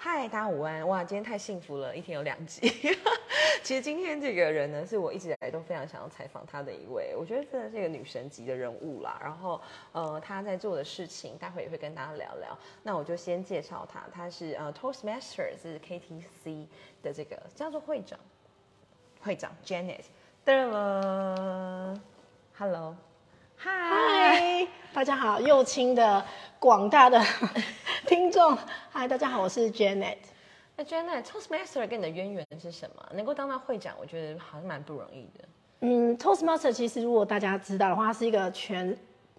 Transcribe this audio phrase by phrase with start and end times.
[0.00, 0.86] 嗨，大家午安！
[0.86, 2.70] 哇，今天太幸福了，一天有两集。
[3.64, 9.18] 其实今天这个人呢，是我一直以来都非常想要采访他的一位，我觉得真的是一个女神级的人物啦。
[9.20, 12.56] 然后，呃，他在做的事情，待会也会跟大家聊聊。
[12.84, 16.68] 那我就先介绍他，他是呃 Toastmasters 是 KTC
[17.02, 18.16] 的这个叫做会长，
[19.20, 20.04] 会长 Janet。
[20.46, 22.00] 噔了
[22.56, 22.96] ，Hello，
[23.60, 26.24] 嗨，大家好，右倾的
[26.60, 27.20] 广大的
[28.06, 28.56] 听众，
[28.88, 30.18] 嗨，大家好，我是 Janet。
[30.76, 33.04] 那 Janet Toastmaster 跟你的渊源是什么？
[33.14, 35.44] 能够当到会长，我觉得好像蛮不容易的。
[35.80, 38.86] 嗯，Toastmaster 其实如果大家知道的话，它是一个全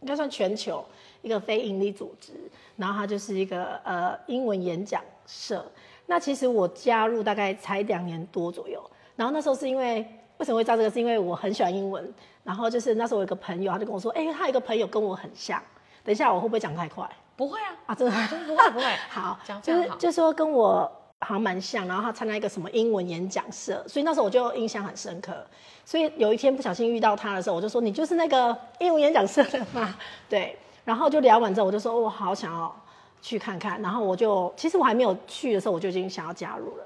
[0.01, 0.85] 应该算全球
[1.21, 2.33] 一个非营利组织，
[2.75, 5.65] 然后它就是一个呃英文演讲社。
[6.07, 8.83] 那其实我加入大概才两年多左右，
[9.15, 10.05] 然后那时候是因为
[10.39, 10.89] 为什么会知道这个？
[10.89, 12.13] 是因为我很喜欢英文，
[12.49, 15.61] 然后就是那时候我有个朋友，他就跟我说，哎、他有一个朋友跟我很像。
[16.03, 17.93] 等一下我会不会讲太快不会啊，啊？
[17.93, 18.85] 真的真的不会不会。
[19.07, 25.45] 好，讲就是就说跟我好像蛮像，然后他参加一个什么英文演讲社，所以那时候我就印象很深刻。
[25.85, 29.93] 所以有一天不小心遇到他的时候，我就说你就是那个英文演讲社的嘛，
[30.27, 30.57] 对。
[30.85, 32.75] 然后就聊完之后，我就说我好想要
[33.21, 33.79] 去看看。
[33.79, 36.83] 然后我就其实我还没有去的时候，我就已经想要加入了。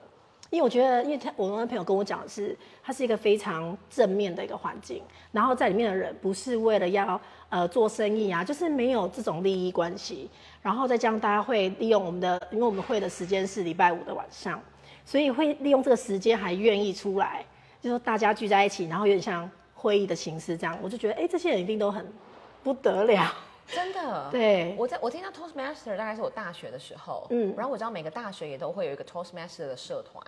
[0.54, 5.02] 因为我觉得，因为他我那朋友跟我讲的是，它是一个非常正面的一个环境，
[5.32, 10.30] 然后在里面的人不是为了要呃做生意啊，就是没有这种利益关系，
[10.62, 14.62] 然后再加上大家会利用我们的，因为我们会的时间是礼拜五的晚上，
[15.04, 17.44] 所以会利用这个时间还愿意出来，
[17.81, 22.06] 就说大家聚在一起，然后有点像会议的形式这样，我就觉得，哎，这些人一定都很
[22.62, 23.34] 不得了，
[23.67, 24.75] 真的，对。
[24.78, 27.52] 我在我听到 Toastmaster 大概是我大学的时候，嗯。
[27.52, 30.23] 嗯，然后我知道每个大学也都会有一个 Toastmaster 的社团，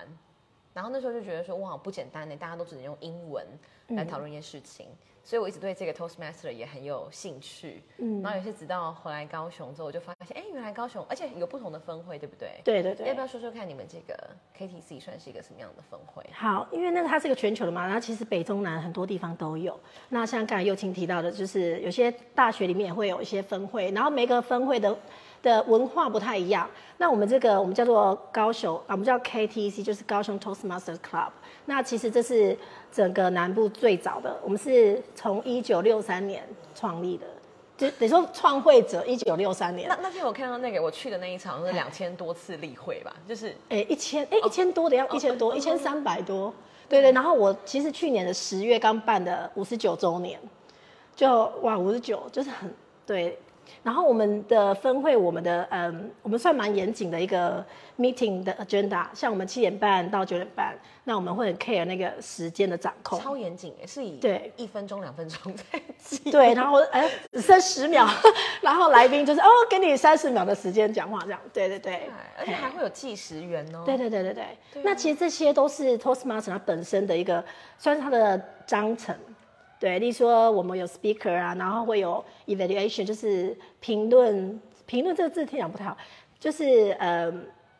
[0.75, 3.43] 然后那时候就觉得说哇不简单呢，大家都只能用英文
[3.87, 4.87] 来讨论一件事情，
[5.23, 12.49] 所以我一直对这个 Toastmaster 也很有兴趣，嗯，然后也是直到回来高雄之后，我就发现，哎，原来高雄而且有不同的分会，对不对？
[12.63, 13.21] 对对对要不。
[13.21, 16.23] 要说说看你们这个 KTC 算是一个什么样的分会？
[16.33, 19.79] 好，因为那个它是一个全球的嘛，然后其实北中南很多地方都有。
[20.09, 24.95] 那像刚才右青提到的，就是有些大学里面也会有一些分会，然后每个分会的
[25.45, 26.67] 的文化不太一样。
[26.97, 31.29] 那我们这个我们叫做高雄，啊，我们叫 KTC，就是高雄 Toastmasters Club。
[31.65, 32.57] 那其实这是
[32.91, 37.27] 整个南部最早的，我们是从一九六三年创立的，
[37.77, 39.97] 就等于说创会者一九六三年那。
[40.01, 46.51] 那天我看到那个我去的那一场是两千多次例会吧，就是哎，一千哎一千多的要一千多，一千三百多，
[46.89, 47.11] 对对。
[47.11, 50.39] 然后我其实去年的十月刚办的五十九周年，
[51.15, 52.73] 就哇五十九就是很
[53.05, 53.37] 对。
[53.83, 57.63] 然后我们的分会，我们的嗯，我们算蛮严谨的一个
[57.97, 63.19] meeting 的 agenda，像我们七点半到九点半，那我们会很 care 那个时间的掌控。
[63.19, 66.31] 超严谨诶，是以对一分钟两分钟在记。
[66.31, 68.07] 对，然后哎只剩十秒，
[68.61, 72.09] 然后来宾就是哦给你三十秒的时间讲话这样，对对对对，
[72.39, 73.83] 而且还会有计时员哦。
[73.85, 77.43] 对对对对对，那其实这些都是 Toastmaster 它本身的一个，
[77.77, 79.15] 算是它的章程。
[79.79, 84.59] 对，例如说我们有 speaker 啊，然后会有 evaluation，就是评论。
[84.87, 85.97] 评论这个字听讲不太好，
[86.39, 87.31] 就是呃，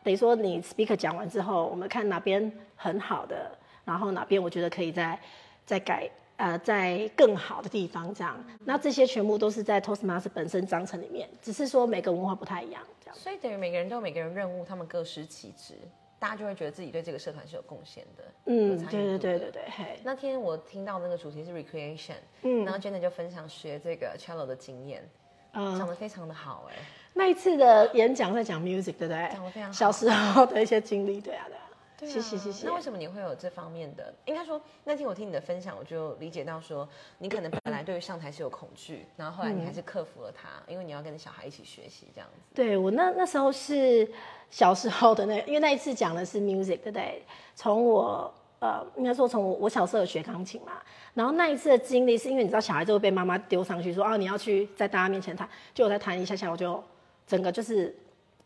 [0.02, 3.48] 等于说你 speaker 讲完之后，我们看哪边很好的，
[3.84, 5.16] 然后哪边我觉得可以再
[5.64, 8.36] 再改，呃，在更好的地方这样。
[8.64, 13.16] 那这些全部都是在 Toastmaster 本身章程里面，只是说每个文化不太一样这样。
[13.16, 15.74] 所以等于每个人都有每个人任务，他们各司其职，
[16.18, 18.24] 大家就会觉得自己对这个社团是有贡献的。
[18.46, 20.00] 嗯，对对对对对，嘿。
[20.02, 25.06] 那天我听到那个主题是 recreation，嗯然后 Jenna 就分享学这个 cello 的经验，
[25.52, 26.74] 嗯讲的非常的好哎。
[27.12, 29.28] 那一次的演讲在讲 music，对不对？
[29.32, 31.65] 讲的非常好小时候的一些经历，对啊，对啊。
[31.98, 34.14] 对啊谢谢谢谢那为什么你会有这方面的？
[34.26, 36.86] 应该说那天我听你的分享，我就理解到说，
[37.18, 42.40] 你可能本来对于上台是有恐惧，然后后来你还是克服了它，因为你要跟小孩一起学习这样子。
[42.54, 44.08] 对我那那时候是
[44.50, 47.22] 小时候的那，因为那一次讲的是 music，对不对？
[47.54, 50.82] 从我呃，应该说从我我小时候有学钢琴嘛，
[51.14, 56.82] 然后那一次的经历是因为你知道小孩就会被妈妈丢上去说啊你要去在大家面前弹，就我在弹一下下我就
[57.26, 57.94] 整个就是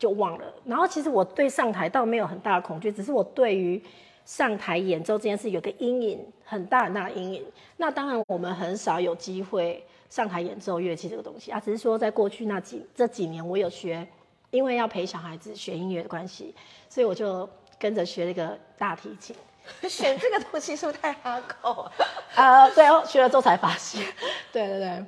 [0.01, 0.45] 就忘了。
[0.65, 3.81] 然后其实我对上台倒没有很大的恐惧，只是我对于
[4.25, 7.45] 上台演奏这件事有个阴影，很大很大的阴影。
[7.77, 14.07] 那当然我们很少有机会上台演奏乐器这个东西啊，只是说在过去那几这几年我有学，
[14.51, 16.55] 因为要陪小孩子学音乐的关系，
[16.89, 17.49] 所以我就
[17.79, 19.37] 跟着学了一个大提琴。
[19.89, 21.89] 选这个东西是不是太哈口
[22.35, 22.65] 啊？
[22.65, 24.03] 呃，对哦，学了之后才发现，
[24.51, 25.05] 对对对，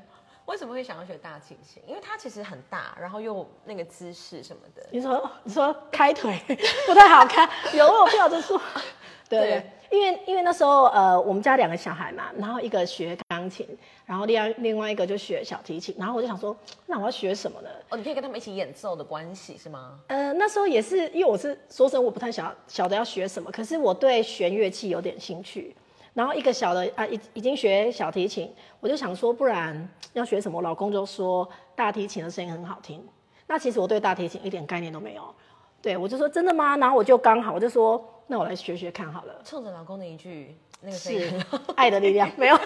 [0.46, 1.82] 为什么会想要学大提琴？
[1.86, 4.84] 因为它其实很大，然后又那个姿势什么的。
[4.90, 6.38] 你说你说开腿
[6.86, 8.60] 不太好看，有我有票就说，
[9.28, 13.66] 对对，因为因为那时候呃，我们家两个小孩嘛，然后一个学钢琴，
[14.04, 16.56] 然后另外另外一个就学小提琴，然后我就想说，
[16.86, 17.68] 那我要学什么呢？
[17.88, 20.00] 哦，你可以跟他们一起演奏的关系是吗？
[20.08, 25.74] 呃，那时候也是因为我是说真，我不太晓晓得要学什么，可是我对弦乐器有点兴趣。
[26.14, 30.58] 然后一个小的啊，已已经学小提琴，我就想说，不然要学什么？
[30.58, 33.02] 我老公就说大提琴的声音很好听。
[33.46, 35.34] 那其实我对大提琴一点概念都没有。
[35.80, 36.76] 对我就说真的吗？
[36.76, 39.40] 然后我就刚好我就说，那我来学学看好了。
[39.44, 41.32] 冲着老公的一句那个是
[41.76, 42.58] 爱的力量 没有。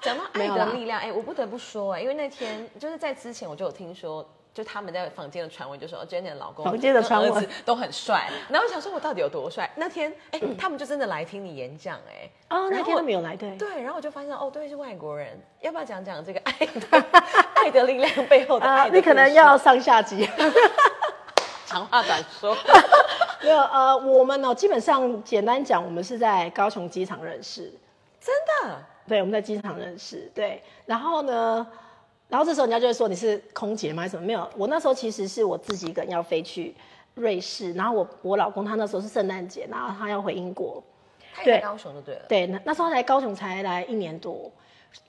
[0.00, 4.26] 讲到爱的力量，哎，我不得不说哎，因为那天就是在之前我就有听说。
[4.62, 8.28] 就他们在房间的传闻，就说 Jenny 的老公、房间的传闻都很帅。
[8.50, 9.70] 然后我想说，我到底有多帅？
[9.76, 13.80] 那天，哎，他们就真的来听你演讲，哎，哦，那天都没有来，对，对。
[13.80, 15.40] 然后我就发现，哦，对，是外国人。
[15.62, 17.04] 要不要讲讲这个爱的
[17.54, 18.66] 爱的力量背后的？
[18.66, 20.28] 啊，你可能要上下集，
[21.64, 22.54] 长话短说。
[23.42, 27.72] 没有，呃，我们呢，基本上简单讲，我们是在高雄机场认识，
[28.20, 28.34] 真
[28.68, 28.76] 的？
[29.08, 30.62] 对，我们在机场认识，对。
[30.84, 31.66] 然后呢？
[32.30, 34.06] 然后这时候人家就会说你是空姐吗？
[34.06, 34.24] 什么？
[34.24, 36.72] 没有，我那时候其实是我自己一个人要飞去
[37.14, 40.80] 瑞士，然后我我老公他那时候是圣诞节，然后他要回英国，
[41.44, 42.22] 对，高雄就对了。
[42.28, 44.50] 对，那那时候来高雄才来一年多，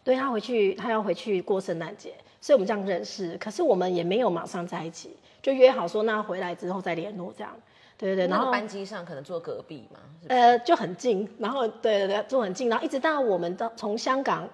[0.03, 3.37] 对他回去他要回去过圣诞节，所以我们这样认识。
[3.37, 7.53] 可是我们也没有马上在一起，就约好说那回来之后再联络这样。
[7.97, 14.49] 对对对，然后班机上可能坐隔壁嘛，呃，就很近，然后对对对，坐很近，然后一直到我们到从香港。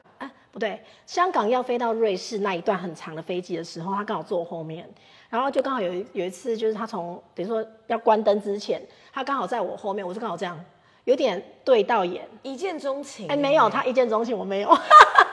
[0.60, 4.90] 对，香港要飞到瑞士那一段很长的飞机的时候，他刚好坐后面，
[5.30, 8.82] 然后就刚好有有一次，就是他从等于说要关灯之前，
[9.14, 10.60] 他刚好在我后面，我就刚好这样，
[11.04, 13.28] 有点对到眼，一见钟情。
[13.28, 14.78] 哎，没有，他一见钟情，我没有，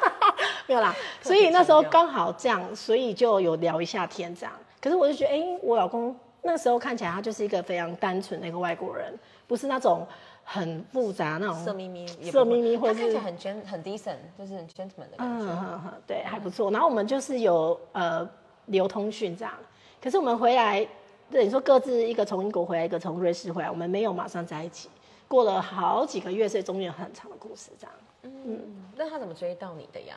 [0.68, 0.94] 没有啦。
[1.22, 4.52] 所以那时候刚好这样，所以就有聊一下天这样。
[4.80, 10.06] 可是我就觉得，哎，我老公那时候看起来他就是一个非常单纯的一个外国人，不是那种。
[10.46, 15.46] 很复杂那种色眯眯，色眯眯，或者看起来很 gen 很 decent，就是 gentleman 的感觉。
[15.46, 16.70] 嗯哼哼，对，还不错。
[16.70, 18.28] 然后我们就是有呃
[18.66, 19.54] 流通讯这样，
[20.02, 20.86] 可是我们回来，
[21.30, 24.90] 等于说各自一个从英国回来，一个从瑞士回来，我们没有马上在一起，
[25.26, 27.94] 过了好几个月，所以中间有很长的故事这样。
[28.22, 28.60] 嗯，
[28.96, 30.16] 那他怎么追到你的呀？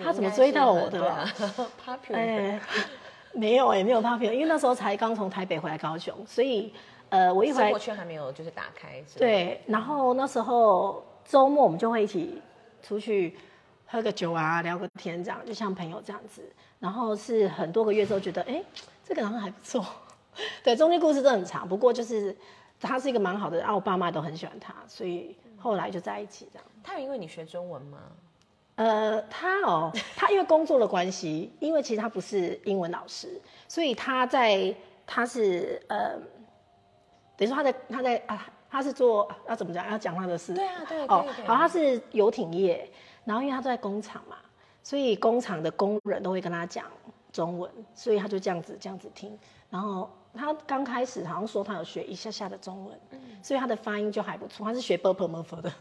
[0.00, 1.00] 他怎么追到我的？
[1.84, 2.14] Popular？
[2.14, 2.60] 哎，
[3.32, 6.72] 没有哎，没有 popular，因为那时候才刚从台北回来高雄，所以。
[7.10, 9.02] 呃，我一回来，生活圈还没有就是打开。
[9.16, 12.42] 对，然后那时候周末我们就会一起
[12.82, 13.36] 出去
[13.86, 16.42] 喝个酒啊，聊个天这样，就像朋友这样子。
[16.78, 18.62] 然后是很多个月之后觉得，哎，
[19.02, 19.84] 这个男生还不错。
[20.62, 22.36] 对，中间故事都很长，不过就是
[22.80, 26.64] 他是一个蛮好的，然后我爸妈都很喜欢他，所以后来就在一起这样。
[26.84, 27.98] 他有因为你学中文吗？
[28.76, 34.74] 呃，他哦，他因为工作的关系，因为其实他不是英文老师，所以他在
[35.06, 36.18] 他是呃。
[37.38, 39.88] 等于说他在他在啊，他是做要怎么讲？
[39.90, 40.52] 要讲他的事。
[40.52, 42.90] 对啊，对哦，好，他是游艇业，
[43.24, 44.36] 然后因为他在工厂嘛，
[44.82, 46.84] 所以工厂的工人都会跟他讲
[47.32, 49.38] 中文，所以他就这样子这样子听。
[49.70, 52.98] 然后他刚开始好像说他有学一下下的中文，
[53.42, 54.66] 所以他的发音就还不错。
[54.66, 55.72] 他是学 b u r p l e m u r p 的，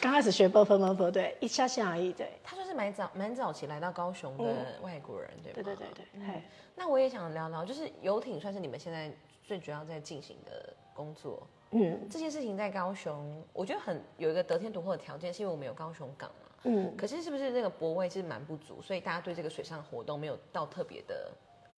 [0.00, 2.12] 刚开始学 b u r p l e m u r p 对，一下下而已。
[2.12, 6.42] 对，他就是蛮早蛮早期来到高雄的外国人，对对对对对。
[6.76, 9.10] 那我也想聊聊，就是游艇算是你们现在
[9.52, 10.74] 最主要在进行的。
[10.94, 21.30] 工作，嗯，这件事情在高雄，我觉得很有一个得天独厚的条件，是因为我们有高雄港嘛，嗯，可是是不是那个泊位是蛮不足，所以大家对这个水上活动没有到特别的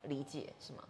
[0.03, 0.85] 理解，是吗？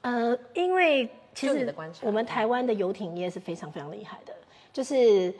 [0.00, 4.34] 呃，因为其实我们台湾的游艇业是非常非常厉害的，
[4.72, 5.34] 就是。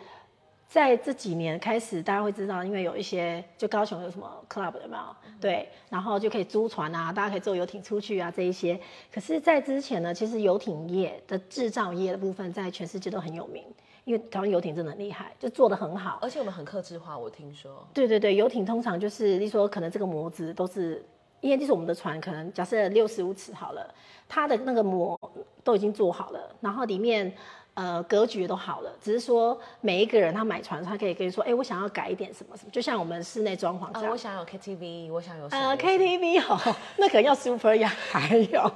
[0.69, 5.03] 在这几年开始，大家会知道，因为有一些就高雄有什么 club 有没有？
[5.41, 8.79] 对，然后就可以租船啊，大家可以坐游艇出去啊，这一些。
[9.11, 13.65] 可是，在之前呢，其实游艇业的制造业的部分，在全世界都很有名，
[14.05, 16.19] 因为台湾游艇真的很厉害，就做的很好。
[16.21, 17.89] 而且我们很克制化，我听说。
[17.95, 21.03] 对对对，游艇通常就是，例如说，可能这个模子都是，
[21.41, 23.95] 因为就是我们的船，可能假设六十五尺好了，
[24.29, 25.19] 它的那个模
[25.65, 27.33] 都已经做好了，然后里面。
[27.79, 34.11] 呃，格局都好了，只是说每一个人他买船，他可以跟你说，哎，我想要改一点什么什么，就像我们室内装潢这样。
[34.11, 38.69] 我想有 KTV，我想有呃 KTV 哦，那可能要 Super 呀，还有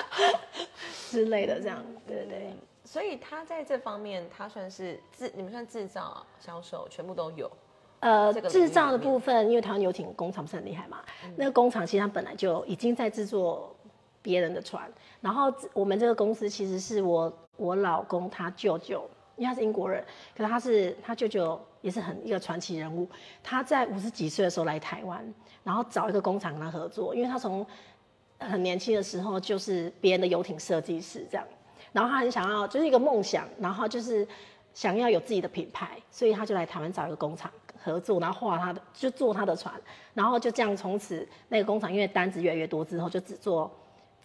[1.10, 2.54] 之类的这样，对对。
[2.86, 7.50] 所以他在这方面，他算是制，你们算制造、销售全部都有。
[7.98, 11.02] 呃，制造的部分，因为台湾游艇工厂不是很厉害嘛，
[11.36, 13.76] 那个工厂其实它本来就已经在制作
[14.22, 14.90] 别人的船，
[15.20, 17.30] 然后我们这个公司其实是我。
[17.60, 20.02] 我老公他舅舅，因为他是英国人，
[20.34, 23.06] 可是他是他舅舅也是很一个传奇人物。
[23.42, 25.22] 他在五十几岁的时候来台湾，
[25.62, 27.64] 然后找一个工厂跟他合作，因为他从
[28.38, 31.46] 很年轻的时候就是别人的游艇设计师这样，
[31.92, 34.26] 然后他很想要就是一个梦想，然后就是
[34.72, 37.50] 想要有自己的品牌，所以他就来台湾找一个工厂
[37.82, 39.74] 合作，然后画他的就做他的船，
[40.14, 43.70] 然后就这样从此那个工厂因为单子越来越多之后，就只做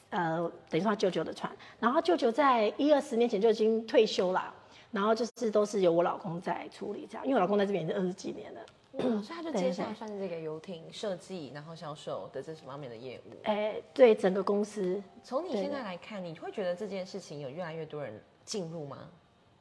[0.10, 4.54] 呃等于说他舅舅的船，然后舅舅在一二十年前就已经退休了，
[4.92, 8.62] 然后就是都是由我老公在处理这样，因为我老公在这边已经二十几年了。
[8.98, 13.32] 嗯，所以他就对接下来算是这个游艇设计，然后销售的这方面的业务。
[13.44, 19.00] 哎，对整个公司，从你现在来看，你会觉得这件事情有越来越多人进入吗？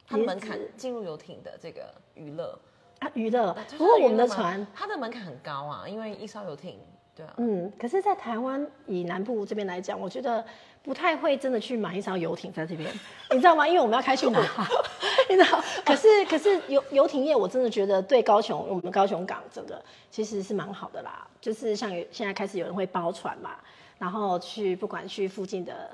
[0.07, 2.57] 它的门槛进入游艇的这个娱乐，
[2.99, 3.53] 啊，娱乐。
[3.77, 6.79] 不过我们的船，它的门槛很高啊，因为一艘游艇，
[7.15, 10.43] 对啊，嗯，可是，在台湾以南部这边来讲，我觉得
[10.83, 12.91] 不太会真的去买一艘游艇在这边，
[13.31, 13.65] 你知道吗？
[13.67, 14.39] 因为我们要开去哪，
[15.29, 15.63] 你知道。
[15.85, 19.81] 可是，可是游游艇业，我真的觉得对高雄，我们高雄港整个
[20.11, 21.25] 其实是蛮好的啦。
[21.39, 23.51] 就是像有现在开始有人会包船嘛，
[23.97, 25.89] 然后去不管去附近的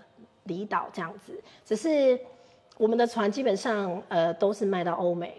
[0.45, 2.19] 离岛这样子，只是
[2.77, 5.35] 我们的船基本上呃都是卖到欧美。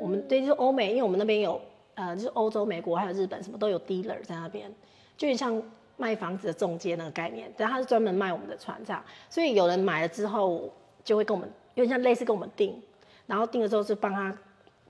[0.00, 1.60] 我们对，就是欧美，因为我们那边有
[1.94, 4.72] 呃，就是欧洲、美国还有日本什么都有 dealer 在那边，
[5.16, 5.62] 就像
[5.96, 10.70] 卖房子的中介那个概念，但他是专门卖我们的船这样，所以有人买了之后
[11.02, 12.80] 就会跟我们有点像类似跟我们订，
[13.26, 14.36] 然后订了之后就帮他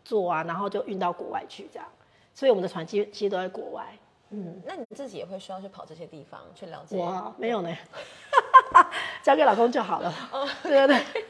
[0.04, 1.86] 做啊，然后就运到国外去这样，
[2.34, 3.86] 所以我们的船其实其实都在国外。
[4.30, 6.98] 嗯那你自己也会需要去跑这些地方去了解？
[6.98, 7.72] 我没有呢，
[9.22, 10.12] 交给老公就好了。
[10.64, 11.24] 对对对，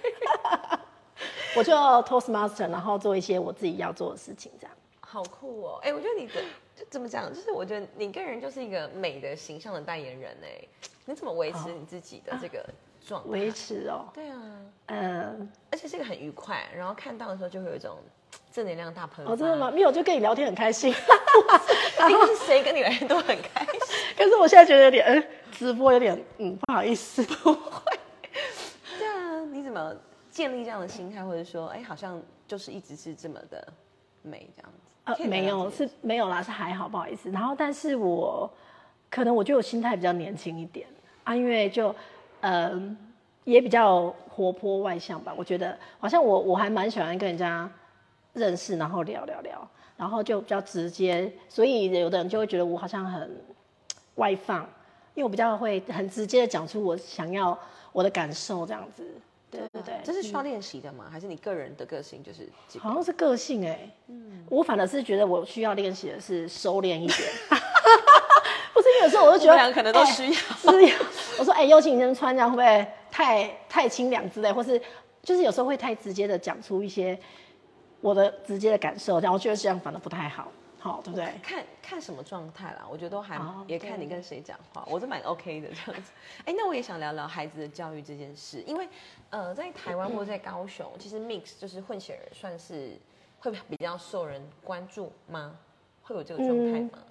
[1.58, 4.74] 我就 Toastmaster，然后做一些我自己要做的事情这样。
[5.08, 5.78] 好酷哦！
[5.82, 6.42] 哎、我觉得你的
[6.74, 10.60] 就怎么讲，就是我觉得你个人就是一个美的形象的代言人哎，
[11.04, 12.68] 你怎么维持你自己的这个
[13.06, 13.30] 状态？
[13.30, 14.42] 维持哦，对啊，
[14.86, 17.96] 嗯，而且这个很愉快，然后看到的时候就会有一种
[18.50, 19.32] 正能量大喷发。
[19.32, 19.70] 哦，真的吗？？
[19.70, 20.92] 没有，就跟你聊天很开心。
[21.98, 23.80] 然后是谁跟你聊天都很开心。
[24.18, 27.22] 可是我现在觉得有点，嗯，直播有点，嗯，不好意思。
[27.42, 27.98] 不会
[28.98, 29.94] 对啊，你怎么
[30.30, 33.66] 建立这样的心态，或者说，哎，好像就是一直是这么的
[34.22, 34.85] 美这样子？
[35.06, 37.30] 呃没有，是没有啦，是还好，不好意思。
[37.30, 38.50] 然后，但是我
[39.08, 40.86] 可能我觉得我心态比较年轻一点
[41.24, 41.94] 啊，因为就，
[42.40, 42.96] 嗯、
[43.44, 45.32] 也比较活泼外向吧。
[45.36, 47.70] 我觉得好像我我还蛮喜欢跟人家
[48.32, 53.30] 认识，然后聊聊聊，然后就比较直接，所以有的人就会觉得我好像很
[54.16, 54.62] 外放，
[55.14, 57.56] 因为我比较会很直接的讲出我想要
[57.92, 59.04] 我的感受这样子。
[59.56, 61.06] 对对对，这是需要练习的吗？
[61.10, 62.48] 还是你个人的个性就是？
[62.78, 67.18] 好像是个性哎、嗯我反而是觉得我需要练习的是收敛一点，
[68.72, 70.30] 不是因为有时候我就觉得可能都哎需要。
[70.30, 70.94] 是
[71.38, 74.80] 我说哎，尤其你这样穿这样会不会太太清凉之类，或是
[75.22, 77.18] 就是有时候会太直接的讲出一些
[78.00, 80.46] 我的直接的感受，然后我觉得这样反而不太好，
[80.86, 81.26] 好对不对？
[81.42, 86.12] 看看什么状态啦，我觉得都还、哦也看你跟谁讲话，我是蛮 OK 的这样子。
[86.44, 88.88] 哎、那我也想聊聊孩子的教育这件事，因为
[89.30, 92.96] 呃，在台湾或者在高雄，其实 mix 就是混血儿算是
[93.40, 95.58] 会比较受人关注吗？
[96.02, 97.02] 会有这个状态吗？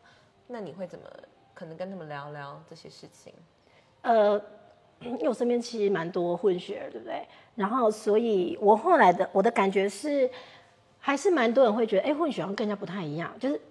[0.48, 1.06] 那你会怎么
[1.54, 3.34] 可能跟他们聊聊这些事情？
[4.02, 4.42] 呃，
[5.02, 7.28] 因为我身边其实蛮多混血儿，对不对？
[7.56, 10.30] 然后，所以我后来的我的感觉是，
[11.06, 13.62] 还是蛮多人会觉得，哎，混血好像跟人家不太一样，就是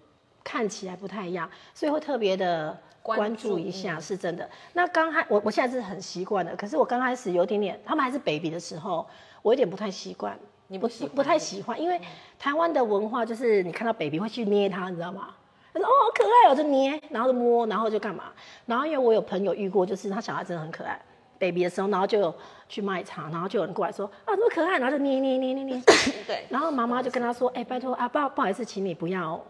[0.45, 4.49] 看起来不太一样，所以会特别的关关注注一下，嗯是真的。
[4.73, 9.05] 那刚开我我现在是很习惯的，可是我刚开始有点点，他们还是 baby 的时候，
[9.43, 10.39] 我有点不太习惯。
[10.69, 12.01] 你不喜不太喜欢，因为
[12.39, 15.35] 台湾的文化就是你看到 baby 会去捏它，你知道吗？
[15.73, 18.27] 他说哦好可爱哦，就捏，然后就摸，然后就干嘛？
[18.65, 21.01] 然后因为我有朋友遇过，就是他小孩真的很可爱
[21.47, 22.35] ，baby 的时候，然后就有
[22.69, 25.83] 去卖场，然后就有人过来说啊这么可爱，然后就捏捏捏捏捏，
[26.27, 29.43] 对，然后妈妈就跟他说，哎、拜托啊，不不好意思，请你不要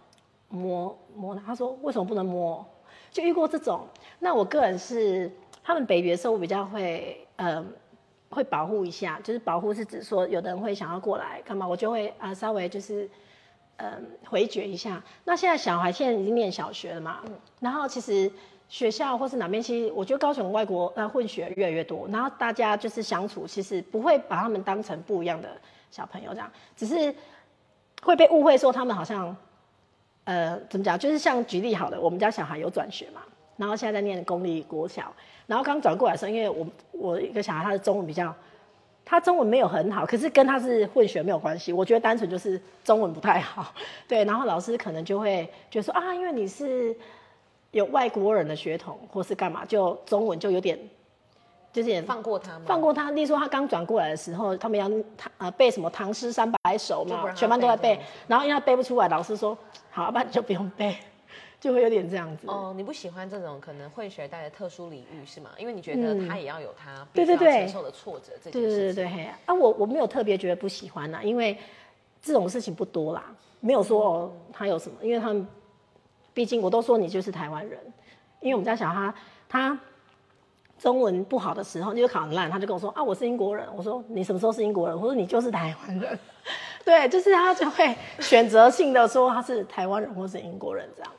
[0.48, 1.34] 摸摸。
[1.46, 2.64] 他说为什么不能摸？
[3.10, 3.86] 就遇过这种。
[4.18, 5.30] 那我个人是
[5.62, 7.72] 他们 baby 的时候，我比较会嗯。
[8.30, 13.08] 会保护一下，就是保护是指说，有的人会想要过来干嘛，我就会啊、呃稍微就是
[13.76, 15.00] 嗯回绝一下。
[15.22, 17.20] 那现在小孩现在已经念小学了嘛，
[17.60, 18.28] 然后其实
[18.68, 25.48] 学校或是哪边，其实我觉得高雄外国呃混血越来越多，然后大家就是相处，其实不会把他们当成不一样的
[25.90, 27.14] 小朋友这样，只是
[28.02, 29.36] 会被误会说他们好像
[30.24, 33.20] 呃怎么讲，就是像举例好了，我们家小孩有转学嘛，
[33.56, 35.14] 然后现在在念公立国小，
[35.46, 38.34] 然后刚转过来的时候，因为我我一个小孩他的中文比较。
[39.06, 41.74] 他中文没有很好，可是跟他是混血没有关系。
[41.74, 43.74] 我觉得单纯就是中文不太好，
[44.08, 44.24] 对。
[44.24, 46.96] 然后老师可能就会觉得说啊，因为你是
[47.74, 50.78] 有外国人的血统，或是干嘛，就中文就有点
[51.72, 52.64] 就是放过他吗？
[52.66, 53.10] 放过他。
[53.10, 54.88] 例如说他刚转过来的时候，他们要
[55.18, 59.58] 唐呃背什么唐诗三百首嘛，全班都在背然后因为他背不出来，老师说
[59.90, 60.96] 好，要不然你就不用背，
[61.58, 62.46] 就会有点这样子。
[62.46, 65.50] 哦，你不喜欢这种可能会学带的特殊礼遇是吗？
[65.58, 69.12] 因为你觉得他也要有他必须要对对对承受的挫折这件对对事情。
[69.12, 71.58] 对啊，我我没有特别觉得不喜欢啦，因为
[72.22, 75.44] 这种事情不多啦，没有说哦他有什么，因为他们
[76.34, 77.80] 毕竟我都说你就是台湾人，
[78.40, 79.14] 因为我们家小哈
[79.48, 79.80] 他他
[80.76, 84.96] 中文不好的时候，就是考很烂，他就跟我说啊我是英国人，我说你什么时候是英国人？
[84.96, 86.18] 我说你就是台湾人，
[86.84, 91.12] 对，就是他就会选择性的说他是台湾人或是英国人这样，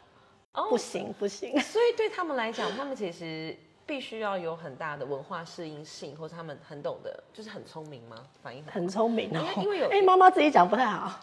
[0.54, 3.56] 哦不行不行，所以对他们来讲，他们其实
[3.86, 8.18] 必须要有很大的文化适应性，或者他们很懂得，就是很聪明吗？
[8.44, 11.18] 反应很很聪明哦因为因为有哎妈妈自己讲不太好，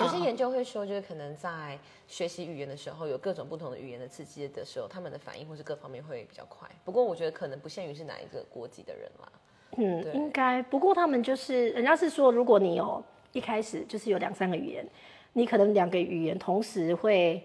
[0.00, 1.78] 有些研究会说，就是可能在
[2.08, 6.68] 学习语言的时候，有各种不同的语言的刺激的时候，他们的反应或是各方面会比较快。
[6.84, 9.28] 不过我觉得可能不限于是哪一个国籍的人啦。
[9.76, 10.62] 嗯，对应该。
[10.62, 13.02] 不过他们就是，人家是说，如果你有
[13.32, 14.88] 一开始就是有两三个语言，
[15.34, 17.42] 你可能两个语言同时会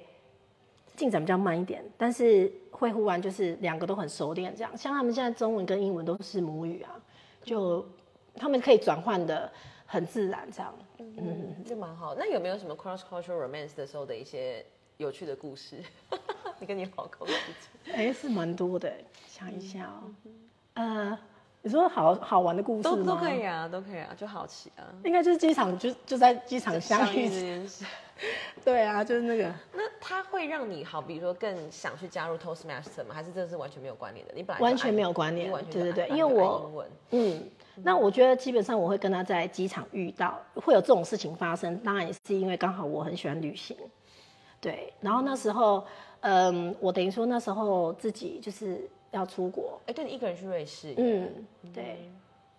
[0.96, 4.78] 进展比较慢一点，但是会忽然就是两个都很熟练这样。
[4.78, 6.96] 像他们现在中文跟英文都是母语啊，
[7.44, 7.86] 就
[8.36, 9.52] 他们可以转换的
[9.96, 10.74] 很自然这样。
[11.00, 12.14] 嗯，就蛮好。
[12.16, 14.64] 那有没有什么 cross cultural romance 的时候的一些
[14.98, 15.78] 有趣的故事？
[16.60, 17.28] 你跟你老公
[17.94, 18.92] 哎、是蛮多的，
[19.28, 20.12] 想一下哦。
[20.76, 21.18] 呃，
[21.62, 23.04] 你说好好玩的故事都？
[23.04, 24.84] 都可以啊，都可以啊，就好奇啊。
[25.04, 27.86] 应该就是机场就就在机场相遇这件事，
[28.64, 29.54] 对啊，就是那个。
[29.74, 33.14] 那它会让你好，比如说更想去加入 Toastmaster 吗？
[33.14, 34.34] 还是这是完全没有关联的？
[34.34, 37.44] 你本来完全爱没有关联你完全对对对因为我嗯，
[37.84, 41.78] 那我觉得基本上我会跟他在机场遇到，会有这种事情发生。
[41.80, 43.76] 当然也是因为刚好我很喜欢旅行，
[44.62, 44.94] 对。
[45.02, 45.86] 然后那时候，
[46.22, 51.30] 嗯，我等于说那时候自己就是要出国，哎，对你一个人去瑞士，嗯，
[51.74, 52.10] 对，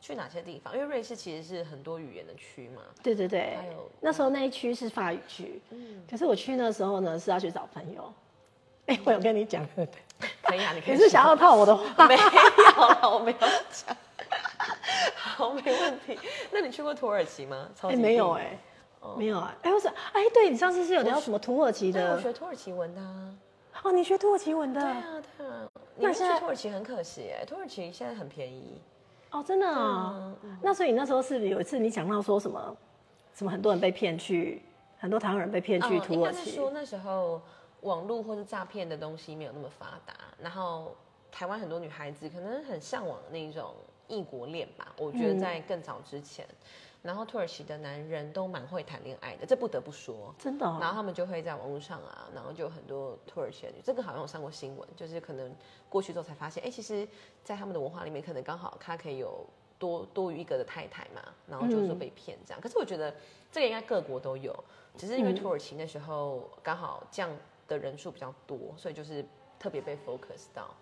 [0.00, 0.74] 去哪些地方？
[0.74, 2.82] 因为瑞士其实是很多语言的区嘛。
[3.02, 3.90] 对对对还有。
[4.00, 8.12] 那时候那一区是法语区，嗯可是我去那时候呢是要去找朋友。
[8.86, 9.66] 哎，我有跟你讲？
[10.42, 12.06] 可以啊，你可以你是想要套我的话？
[12.06, 13.38] 没有啦，我没有
[13.72, 13.96] 讲。
[15.36, 16.18] 好，没问题。
[16.50, 17.68] 那你去过土耳其吗？
[17.78, 18.58] 超哎，级没有近哎，
[19.18, 22.22] 没有哎，哎，我是哎，对你上次是有聊什么土耳其的，我的？
[22.22, 23.36] 学土耳其文的啊。
[23.82, 24.80] 哦，你学土耳其文的？
[24.80, 25.68] 对啊，对啊。
[25.96, 28.80] 那现在土耳其很可惜哎，土耳其现在很便宜。
[29.30, 32.76] 哦，真的啊、那所以你那时候是不是有一次你讲到说什么，
[33.34, 34.62] 什么很多人被骗去，
[34.98, 37.42] 很多台湾人被骗去土耳其，该是说那时候
[37.82, 40.96] 网络或者诈骗的东西没有那么发达，然后
[41.30, 43.74] 台湾很多女孩子可能很向往那种
[44.08, 44.92] 异国恋吧。
[44.98, 46.46] 我觉得在更早之前，
[47.02, 50.34] 然后土耳其的男人都蛮会谈恋爱的，这不得不说。
[50.38, 55.54] 真的、哦，然后他们就会在网络上啊，然后就有很多土耳其的女，这个好像有上过新闻，就是可能
[55.88, 57.06] 过去之后才发现，哎，其实，
[57.44, 59.46] 在他们的文化里面，可能刚好他可以有
[59.78, 62.60] 多多余一个的太太嘛，然后就是说被骗这样。
[62.60, 63.14] 可是我觉得
[63.52, 64.52] 这个应该各国都有，
[64.96, 67.30] 只是因为土耳其那时候刚好这样
[67.68, 69.24] 的人数比较多，所以就是
[69.58, 70.74] 特别被 focus 到。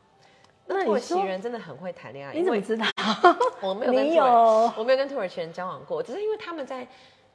[0.66, 2.86] 那土耳其人真的很会谈恋爱，你怎么知道？
[3.60, 6.86] 我没有跟你土耳有我没有跟土耳其人交往过，只是因为他们在，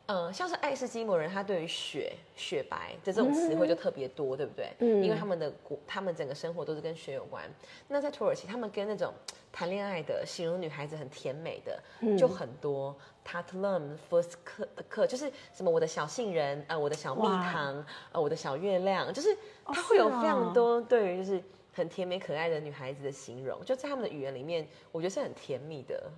[0.08, 4.72] 呃，像是爱斯基摩人，他对于雪、雪白的这种词汇就特别多，对不对？
[4.80, 7.44] 嗯因为他们的国，他们整个生活都是跟雪有关。
[7.88, 9.14] 那在土耳其，他们跟那种
[9.52, 12.96] 谈恋爱的，形容女孩子很甜美的，嗯就很多。
[13.30, 19.32] Tatlum first 课的课就是什么我的小杏仁，呃，我的小蜜糖，呃，我的小月亮，就是
[19.66, 21.44] 哦它会有非常多对于就是
[21.80, 26.12] 很甜美可爱的女孩子的形容，就在他们的语言里面，我觉得是很甜蜜的。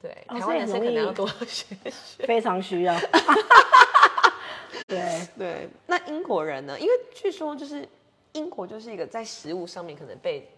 [0.00, 2.26] 对，哦台湾男生可能要多 学学。
[2.26, 2.98] 非常需要。
[4.88, 6.78] 对，对，那英国人呢？
[6.78, 7.86] 因为据说就是
[8.32, 10.48] 英国就是一个在食物上面可能被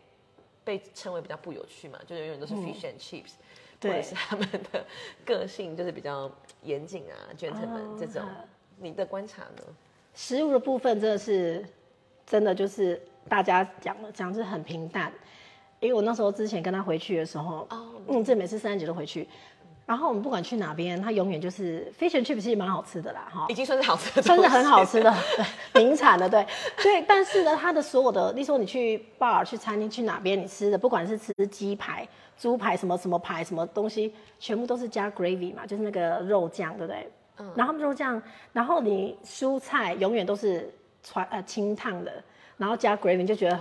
[0.65, 3.33] 被称为比较不有趣嘛，就是永远都是 fish and chips，、
[3.81, 4.85] 或者是他们的
[5.25, 6.31] 个性就是比较
[6.63, 8.23] 严谨啊，gentleman 这种。
[8.77, 9.63] 你的观察呢？
[10.15, 11.65] 食物的部分真的是，
[12.27, 15.13] 真的就是大家讲的讲是很平淡。
[15.81, 19.29] 因为我那时候之前跟他回去的时候，哦嗯，这每次圣诞节都回去，
[19.87, 25.01] 然后我们不管去哪边，他永远就是 fish and chips 其实蛮好吃的啦，哈已，经算是好吃的，真的很好吃。
[25.01, 25.45] 的，对，
[25.81, 26.45] 名产的，对，
[26.83, 27.01] 对。
[27.03, 37.09] 但是呢，它的所有的，例如说你去 bar、去餐厅、去哪边，你吃的，不管是吃鸡排、猪排、什么什么排、什么东西，全部都是加 gravy 嘛，就是那个肉酱，对不对？
[37.39, 37.53] 嗯。
[37.55, 38.21] 然后肉酱，
[38.53, 40.69] 然后你蔬菜永远都是
[41.05, 42.13] 传呃清烫的，
[42.59, 43.59] 然后加 gravy，你就觉得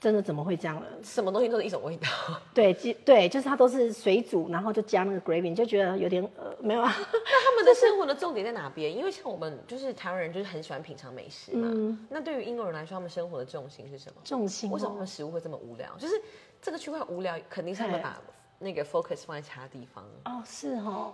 [0.00, 0.86] 真的怎么会这样呢？
[1.02, 2.08] 什么东西都是一种味道。
[2.52, 6.92] 对，鸡对，就是它都是水煮，然后就加那个 gravy，你就觉得有点呃没有啊。
[6.96, 8.94] 那他们的生活的重点在哪边？
[8.94, 11.68] 因为像我们就是台湾人，就是很喜欢品尝美食嘛。
[11.72, 14.20] 嗯那对于英国人来说，他们生活的重心是什么？
[14.24, 15.94] 重心、哦、为什么他们食物会这么无聊？
[15.98, 16.20] 就是
[16.62, 18.20] 这个区块无聊，肯定是他们对把
[18.58, 20.04] 那个 focus 放在其他地方。
[20.24, 21.12] 哦，是哦，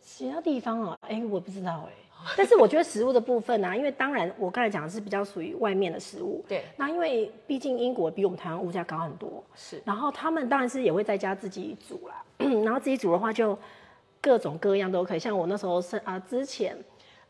[0.00, 1.92] 其他地方哦，哎，我不知道哎。
[2.36, 9.82] 但是我觉得食物的部分啊，因为当然我刚才讲的是比较属于外面的食物，对，那因为毕竟英国比我们台湾物价高很多，是。
[9.84, 12.24] 然后他们当然是也会在家自己煮啦，
[12.64, 13.58] 然后自己煮的话就
[14.20, 15.18] 各种各样都可以。
[15.18, 16.76] 像我那时候是啊、之前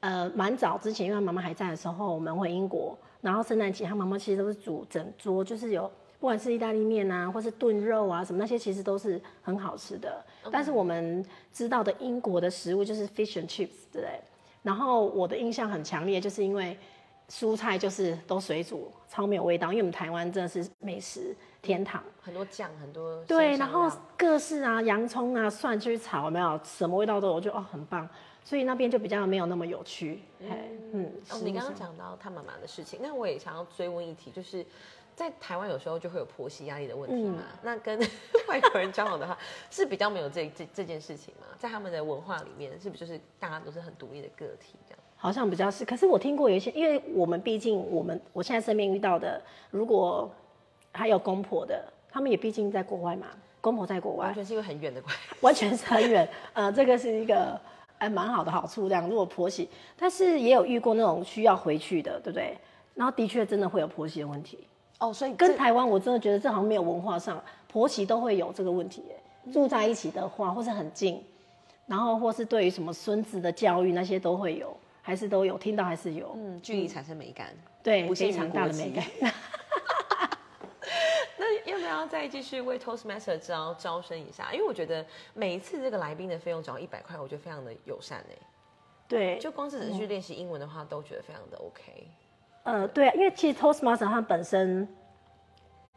[0.01, 10.25] 呃蛮早之前，因为妈妈还在的时候，我们回英国，然后圣诞节，他妈妈其实都是煮整桌，就是有不管是意大利面啊，或是炖肉啊什么那些，其实都是很好吃的。
[10.51, 14.21] 但是我们知道的英国的食物就是 fish and chips，对不对？
[14.63, 16.77] 然后我的印象很强烈，就是因为
[17.29, 19.69] 蔬菜就是都水煮，超没有味道。
[19.73, 28.09] 因为我们台湾真的是美食天堂，很多酱，很多对，然后各式啊，洋葱啊、蒜去炒，有没有什么味道都有，我觉得哦很棒。
[28.45, 30.21] 所以那边就比较没有那么有趣。
[30.41, 34.67] 嘿，嗯，哦，你刚刚上讲到他妈妈的事情，那我也想要追问一题，就是
[35.15, 37.39] 在台湾有时候就会有婆媳压力的问题嘛。
[37.39, 37.99] 嗯那跟
[38.49, 39.37] 外国人交往的话，
[39.71, 41.47] 是比较没有这这这件事情嘛？
[41.59, 44.99] 在他们的文化里面，是不是就是大家都是很独立的个体这样？
[45.17, 50.29] 好像比较是，可是我听过有一些，因为我们毕竟我们我现在身边遇到的，如果
[50.93, 53.29] 还有公婆的，他们也毕竟在国外嘛，
[53.61, 55.23] 公婆在国外，完全是一个很远的关系。
[55.41, 56.29] 完全是很远。
[56.53, 57.59] 呃，这个是一个
[57.99, 62.59] 还蛮好的好处，这样如果婆媳，但是也有遇过那种需要回去的，对不对？
[62.95, 64.67] 然后的确真的会有婆媳的问题。
[65.03, 69.53] 哦，所以跟台湾我真的觉得这好像没有文化上，婆媳都会有这个问题耶。
[69.53, 71.21] 住在一起的话，或是很近，
[71.87, 76.33] 然后或是对于什么孙子的教育那些都会有，还是都有听到，还是有。
[76.37, 77.49] 嗯，距离产生美感。
[77.83, 79.05] 对，非常大的美感。
[81.37, 84.53] 那要不要再继续为 Toastmaster 招招生一下？
[84.53, 88.37] 因为我觉得每一次这个来宾的费用只要一百块，我觉得非常的友善哎。
[89.09, 92.07] 对，就光是只是去练习英文的话，都觉得非常的 OK。
[92.65, 94.87] 呃，对啊，因为其实 Toastmaster 它本身，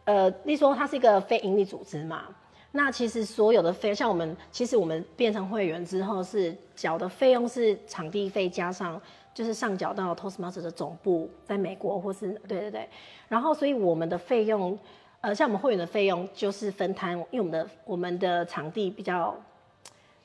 [0.05, 2.23] 呃，例如说它是一个非盈利组织嘛，
[2.71, 8.99] 那其实所有的费，像我们其实我们变成会员之后是缴的费用是场地费加上
[9.33, 12.89] 就是上缴到 Toastmaster 的总部在美国或是对对对，
[13.27, 14.77] 然后所以我们的费用，
[15.21, 19.37] 呃，像我们会员的费用就是分摊，因为我们的我们的场地比较，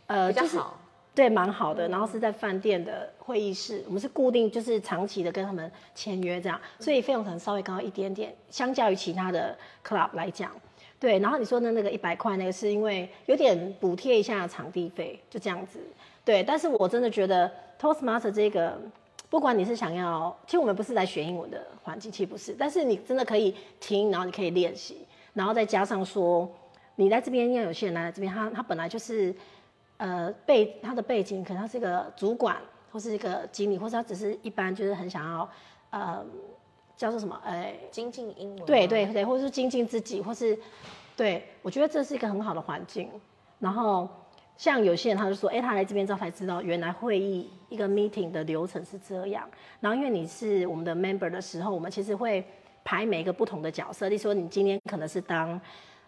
[0.07, 0.79] 呃，就是比较好。
[1.13, 1.89] 对，蛮好的。
[1.89, 10.51] 然后是在饭店的会议室，我们是固定就是长期的跟他们签约这样，所以费用可能稍微高一点点，相较于其他的 club 来讲。
[11.01, 15.81] 对，然后你说的那个一百块那个是因为有点补贴一下场地费，就这样子。
[16.25, 18.81] 对，但是我真的觉得 Toastmaster 这个，
[19.29, 24.99] 不管你是想要，其实我们不是来学英文的环境，其实不是，但是你真的可以听，然后你可以练习，
[25.35, 26.49] 然后再加上说，
[26.95, 29.35] 你在这边，因为有些人来这边，他他本来就是。
[30.01, 32.57] 呃，背他的背景可能他是一个主管，
[32.91, 35.51] 或是一个经理，或是他只是一般就是很想要，
[35.91, 36.25] 呃，
[36.97, 38.65] 叫做什么，呃，精进英文。
[38.65, 39.05] 对对。
[39.13, 40.59] 对，或者是精进自己，或是，
[41.15, 43.11] 对我觉得这是一个很好的环境。
[43.59, 44.09] 然后
[44.57, 49.47] 像有些人他就说，哎，他来这边之后才知道，原来会议一个 meeting 的流程是这样。
[49.81, 52.43] 然后因为你是我们的 member 的时候，我们其实会
[52.83, 55.61] 排每一个不同的角色，例如说你今天可能是当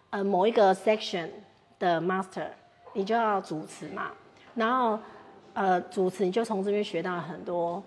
[0.09, 1.29] 呃某一个 section
[1.77, 2.47] 的 master。
[2.93, 4.11] 你就要主持嘛，
[4.55, 4.99] 然后
[5.53, 7.81] 呃主持你就从这边学到很多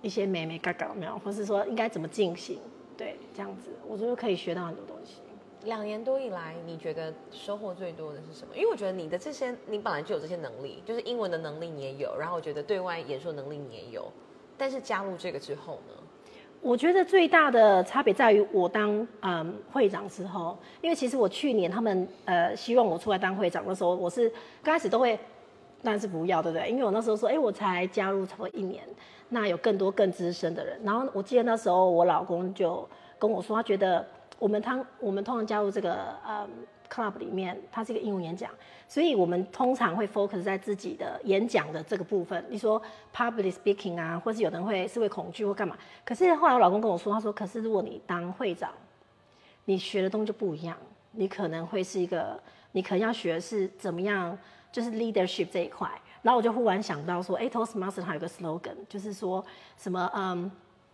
[0.00, 2.58] 一些美美嘎嘎有没有，或是说应该怎么进行，
[2.96, 5.16] 对，这样子我觉得可以学到很多东西。
[5.64, 8.56] 两年多以来，你觉得收获最多的是什么？
[8.56, 14.10] 因为我觉得你的这些，你本来就有这些能力，就是英文的能力你也有，然后我觉得对外演说能力你也有，
[14.58, 16.01] 但是加入这个之后呢？
[16.62, 24.30] 我觉得最大的差别在于我当嗯会长之后，因为其实我去年他们呃希望我出来当会长的时候，我是
[24.62, 25.18] 刚开始都会，
[25.82, 26.70] 但是不要，对不对？
[26.70, 28.84] 因为我那时候说，哎，我才加入差不多一年，
[29.30, 30.78] 那有更多更资深的人。
[30.84, 34.06] 然后我记得那时候我老公就跟我说，他觉得
[34.38, 36.48] 我们通我们通常加入这个嗯
[36.92, 38.50] club 里面，它是一个英文演讲，
[38.86, 42.44] 所以我们通常会 focus 在自己的演讲的这个部分。
[42.50, 42.80] 你说
[43.14, 45.76] public speaking 啊，或是有人会是会恐惧或干嘛？
[46.04, 48.70] 可是后来我老公跟我说，他说，可是如果你当会长，
[49.64, 50.76] 你学的东西就不一样，
[51.12, 52.38] 你可能会是一个，
[52.72, 54.36] 你可能要学的是怎么样，
[54.70, 55.88] 就是 leadership 这一块。
[56.20, 59.44] 然后我就忽然想到说，哎，Toastmaster 它有个 slogan，就是说
[59.76, 60.50] 什么，嗯，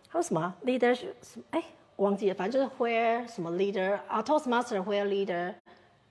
[0.07, 1.13] 还有什么 leadership，
[1.51, 1.63] 哎，
[1.97, 5.53] 忘记了，反正就是 where 什么 leader 啊，Toastmaster where leader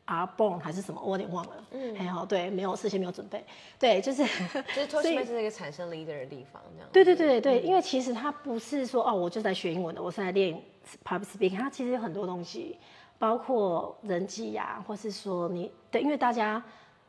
[0.09, 1.53] are born 还是什么，我有点忘了。
[1.73, 3.45] 嗯，还好，对，没有事先没有准备，
[3.79, 4.23] 对，就是
[4.75, 6.89] 就是 Toastmaster 是一个产生 leader 的地方，这样。
[6.93, 10.61] 对对对对，因为其实它不是说哦，我就在学英文的，我是来练
[11.05, 12.79] public speaking，它其实有很多东西，
[13.19, 16.63] 包括人际呀、或是说你对，因为大家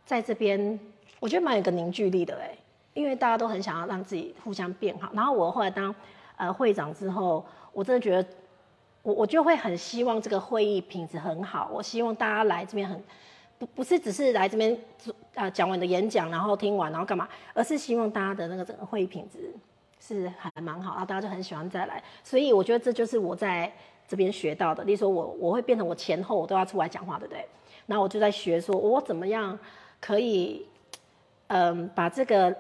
[0.05, 0.79] 在这边，
[1.19, 2.57] 我觉得蛮有个凝聚力的哎，
[2.93, 5.09] 因为大家都很想要让自己互相变好。
[5.13, 5.93] 然后我后来当
[6.35, 8.29] 呃会长之后，我真的觉得
[9.03, 13.03] 我我就会很希望这个会议品质很好，我希望大家来这边很。
[13.57, 19.53] 不不是只是来这边做啊讲完的演讲，然后听完然后干嘛，而是希望大家的那个整个会议品质
[19.99, 22.01] 是还蛮好，然后大家就很喜欢再来。
[22.23, 23.69] 所以我觉得这就是我在
[24.07, 24.81] 这边学到的。
[24.85, 27.45] 例如说我我会变成我前后我都要出来讲话，对不对？
[27.85, 29.59] 然后我就在学说我怎么样
[29.99, 30.65] 可以
[31.47, 32.55] 嗯把这个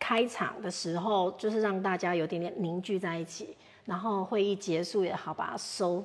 [0.00, 6.04] 开场的时候，就是让大家有点点凝聚在一起，然后会议结束也好，把它收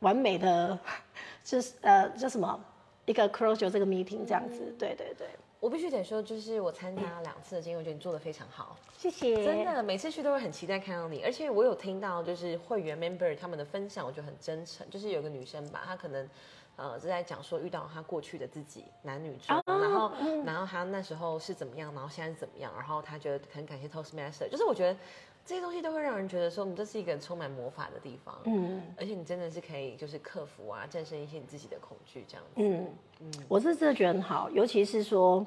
[0.00, 0.78] 完美的，
[1.42, 2.62] 就是呃叫什么
[3.06, 16.28] 一个 closure 这个 meeting 这样子，对对对，我必须得说，就是我参加两次的经验，我觉得你做的非常好，谢谢，真的每次去都会很期待看到你，而且我有听到就是会员 member 他们的分享，我觉得很真诚，就是有个女生吧，她可能。
[16.74, 20.10] 呃，是在讲说遇到她过去的自己，男女中，然后，
[20.42, 24.98] 然后她那时候是怎么样，然后现在是怎么样，然后她觉得很感谢 Toastmaster，就是我觉得
[25.44, 32.86] 这些东西都会让人觉得说，我们这是一个充满魔法的地方，嗯，而且你真的是可以就是克服啊，战胜一些你自己的恐惧这样子，嗯。
[33.20, 35.44] 嗯，我是真的觉得很好，尤其是说，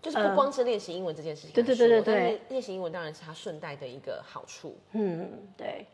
[0.00, 5.86] 就是不光是练习英文这件事情，对对对对对，练习英文当然是他顺带的一个好处，嗯，对。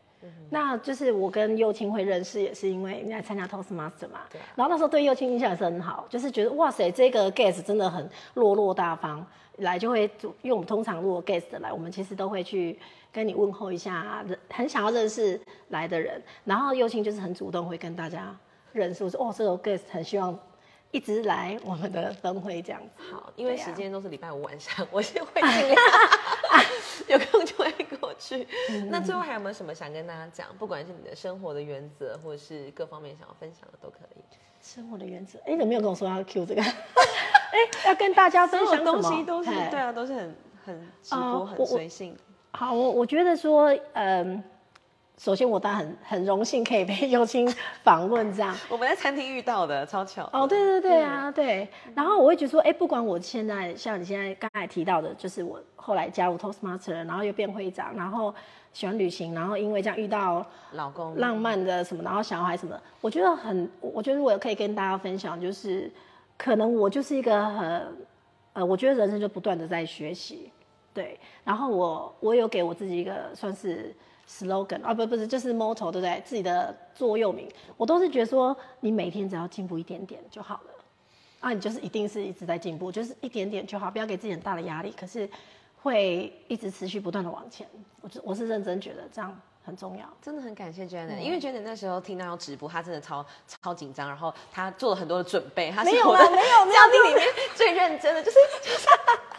[0.49, 4.23] 那就是我跟幼青会认识，也是因为你来参加 Toastmaster 嘛。
[4.31, 4.41] 对。
[4.55, 9.23] 然后那时候对幼青印象也是很好，就是觉得哇塞，这个 guest 真的很落落大方，
[9.57, 10.09] 来就会，
[10.41, 12.79] 因为我们通常如果 guest 来，我们其实都会去
[13.15, 16.21] 跟你问候一下，很想要认识来的人。
[16.43, 18.37] 然后幼青就是很主动会跟大家
[18.73, 20.37] 认识，我说哦，这个 guest 很希望
[20.91, 23.13] 一直来我们的分会这样子。
[23.13, 25.77] 好，因为时间都是礼拜五晚上，我先会尽量
[27.07, 28.13] 有空就会过。
[28.17, 28.47] 去，
[28.89, 30.47] 那最后还有没有什么想跟大家讲？
[30.57, 34.23] 不管是你的生活的原则，或者是各方面想要分享的，都可以。
[34.61, 36.61] 生活的原则，哎，你怎么没有跟我说要 Q 这个？
[36.63, 42.17] 哎，要跟大家分享东西都是对啊，都是很很直播、很随性。
[42.55, 44.43] 好，我我觉得说，嗯。
[45.17, 47.49] 首先，我当然很很荣幸可以被 幼青
[47.83, 48.53] 访问这样。
[48.67, 50.29] 我们在餐厅遇到的，超巧。
[50.33, 51.65] 哦，对对对啊，对。
[51.95, 58.35] 然后我会觉得说，哎，不管我现在像你现在刚才提到的，就是我后来加入 Toastmaster，然后又变会长，然后
[58.73, 65.89] 喜欢旅行，然后因为这样遇到老公浪漫的什么，然后小孩什么，我觉得很，我觉得我可以跟大家分享，就是
[66.37, 67.97] 可能我就是一个很，
[68.51, 70.51] 呃，我觉得人生就不断的在学习，
[70.95, 71.19] 对。
[71.43, 73.95] 然后我我有给我自己一个算是。
[74.27, 76.19] slogan 啊不不是就是 motto 对不对？
[76.25, 80.71] 自己的座右铭，我都是觉得说你每天只要进步一点点就好了，
[81.41, 85.29] 啊你就是一定是一直在进步，就是一点点就好，不要给自己很大的压力，可是
[85.79, 87.67] 会一直持续不断的往前。
[88.01, 93.23] 我我是认真觉得这样很重要，真的很感谢 Janet，因为 Janet 那时候听到要直播，她真的超
[93.61, 98.87] 超紧张，然后她做了很多的准备，她是我的没有嘉宾里面最认真的，就是就是。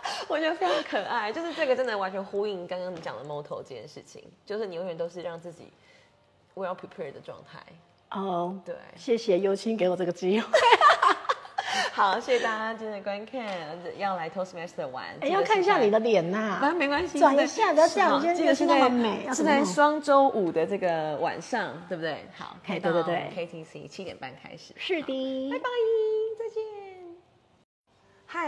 [0.28, 5.72] 我觉得非常可爱，就是这个真的完全呼应刚刚你讲的 motto 这件事情，就是你永远都是让自己
[6.54, 7.60] well prepared 的状态。
[8.10, 10.48] 哦，对，谢谢尤青给我这个机会。
[11.92, 13.42] 好，谢谢大家今天的观看，
[13.98, 15.04] 要来 Toastmaster 玩。
[15.20, 22.26] 哎，要看一下你的脸呐，反正没关系，转一下，不要这样，今天是那么美，是在双周五的这个晚上，对不对？
[22.36, 24.74] 好，对对对，KTC 七点半开始。
[24.76, 25.64] 是的，拜拜。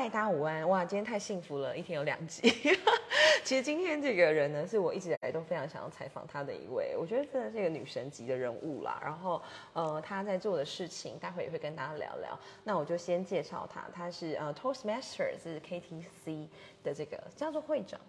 [0.08, 0.66] 嗨，大家午安！
[0.66, 2.50] 哇，今天太幸福了，一天有两集。
[3.44, 8.98] 其实今天这个人呢，是我一直以来都非常想要采访他的一位，我觉得真的是一个女神级的人物啦。
[9.04, 9.42] 然后，
[9.74, 12.38] 呃，他在做的事情，待会也会跟大家聊聊。
[12.64, 16.48] 那我就先介绍他，他是呃 Toastmasters 是 KTC
[16.82, 18.00] 的这个叫做会长，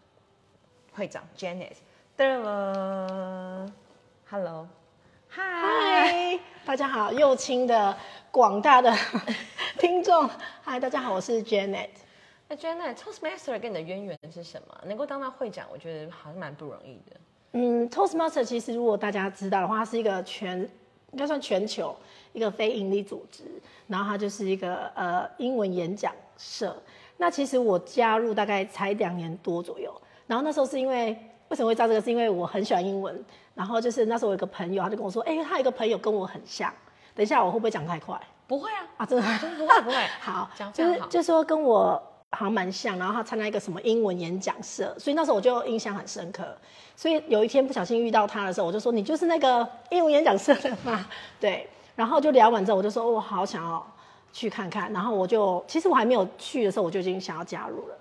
[0.94, 1.76] 会长 Janet。
[2.18, 3.70] 噔了
[4.30, 4.70] ，Hello。
[5.28, 7.96] 嗨，大家好，右青的
[8.32, 8.92] 广大的
[9.80, 10.30] 听众，
[10.62, 11.88] 嗨，大家好，我是 Janet。
[12.50, 14.78] 那 Janet，Toastmaster 跟你的渊源是什么？
[14.86, 17.16] 能够当到会长，我觉得好像蛮不容易的。
[17.54, 20.60] 嗯，Toastmaster 其实如果大家知道的话，它是一个全
[21.14, 21.96] 应该算全球
[22.34, 23.46] 一个非营利组织，
[23.88, 26.76] 然后它就是一个呃英文演讲社。
[27.16, 29.90] 那其实我加入大概才两年多左右，
[30.28, 32.02] 然后那时候是因为为什么会知道这个？
[32.02, 33.24] 是因为我很喜欢英文。
[33.56, 36.70] 然后就是那时候我有个朋友，他就跟我说：“哎，他有一个朋友跟我很像。
[37.16, 38.20] 等一下我会不会讲太快？
[38.50, 39.96] 不会啊，啊，真的真不会不会。
[40.20, 42.98] 好，讲就是就说跟我好像蛮像。
[42.98, 46.44] 然后他参加一个什么英文演讲社，所以那时候我就印象很深刻。
[46.96, 51.06] 所以有一天不小心遇到他的时候，我就说：你就是那个英文演讲社的嘛？
[51.40, 51.70] 对。
[51.96, 53.86] 然后就聊完之后，我就说：我好想要
[54.34, 54.92] 去看看。
[54.92, 57.96] 然后我就其实我还没有去的时候，我就已经想要加入了。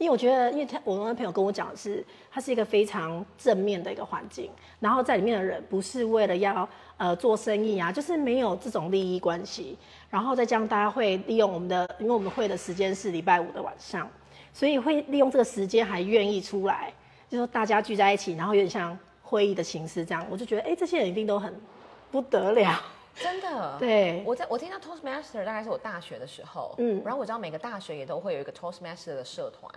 [0.00, 9.76] 因为我觉得，因为他我那朋友跟我讲的是，它是一个非常正面的一个环境，然后在里面的人不是为了要呃做生意啊，就是没有这种利益关系，
[10.08, 14.08] 然后再加上大家会利用我们的，因为我们会的时间是礼拜五的晚上，
[14.54, 16.90] 所以会利用这个时间还愿意出来，
[17.28, 21.54] 就说大家聚在一起，然后有点像会议的形式这样，我就觉得哎，这些人一定都很
[22.10, 22.80] 不得了。
[23.14, 24.22] 真的，对。
[24.24, 29.70] 我在我听到 Toastmaster 大概是我大学的时候，嗯，然后我知道每个大学也都会有一个 Toastmaster 的社团，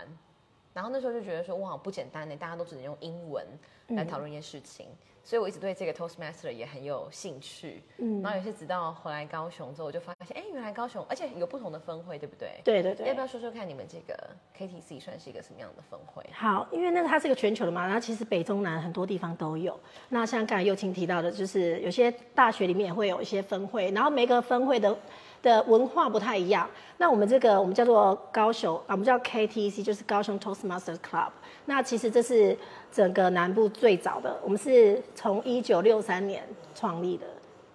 [0.74, 3.46] 然后那时候就觉得说哇不简单呢，大家都只能用英文
[3.88, 4.88] 来讨论一件事情，
[5.22, 7.82] 所以我一直对这个 Toastmaster 也很有兴趣。
[7.98, 12.60] 嗯，然后也是直到回来高雄之后，我就发现，哎，原来高雄而且有不同的分会，对不对？
[12.64, 13.06] 对对对。
[13.06, 14.18] 要不要说说看你们这个
[14.58, 16.24] KTC 算是一个什么样的分会？
[16.32, 19.78] 好，因为那个它是一个全球的嘛，然后其实北中南很多地方都有。
[20.08, 24.96] 那像刚才右青提到的，就是有些大学里面也会有一些分会，然后每个分会的。
[25.44, 26.68] 的文化不太一样。
[26.96, 31.28] 那我们这个我们叫做高雄啊，我们叫 KTC，就是高雄 Toastmasters Club。
[31.66, 32.56] 那其实这是
[32.90, 36.42] 整个南部最早的，我们是从一九六三年
[36.74, 37.26] 创立的，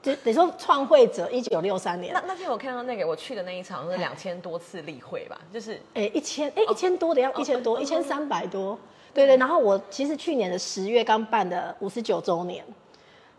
[0.02, 2.14] 就等于说创会者一九六三年。
[2.14, 8.78] 那那天我看到那个我去的那一场是两千多次例会吧，就是哎一千哎一千多的要，一千多一千三百多，
[9.14, 9.38] 对对。
[9.38, 12.66] 然后我其实去年的十月刚办的五十九周年，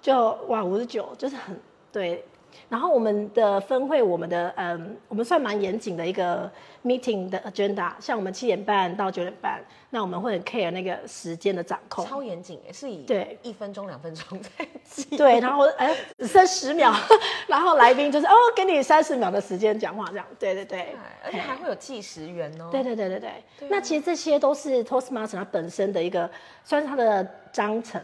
[0.01, 2.25] 就哇五十九就是很对。
[2.71, 6.51] 然后我们的分会，我们的嗯，我们算蛮严谨的一个
[6.85, 13.37] meeting 的 agenda，像我们七点半到九点半，那我们会很 care 那个时间的掌控，超严谨诶，是以对。
[13.43, 16.95] 一分钟两分钟在记，对，然后哎剩十秒，
[17.49, 26.31] 然后来宾就是哦给你三十秒的时间讲话这样，对对对，而且还会有计时员哦，对对对对对，那其实这些都是 Toastmaster 它本身的一个，
[26.65, 28.01] 算是它的章程。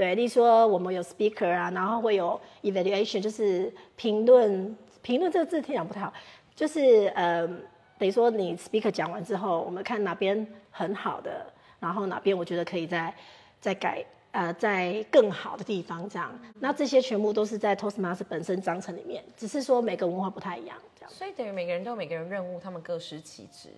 [0.00, 4.74] 对，例如说我们有 speaker 啊，然后会有 evaluation，就是评论。
[5.02, 6.10] 评论这个字听讲不太好，
[6.54, 7.46] 就是呃，
[7.98, 11.44] 等于说你 speaker 讲完之后，我们看哪边很好的，
[11.78, 13.14] 然后哪边我觉得可以再
[13.60, 16.32] 再改，呃，在更好的地方这样。
[16.60, 21.10] 那这些全部都是在 Toastmaster 本身章程里面，只是说每个文化不太一样这样。
[21.10, 23.68] 所以等于每个人都有每个人任务，他们各司其职。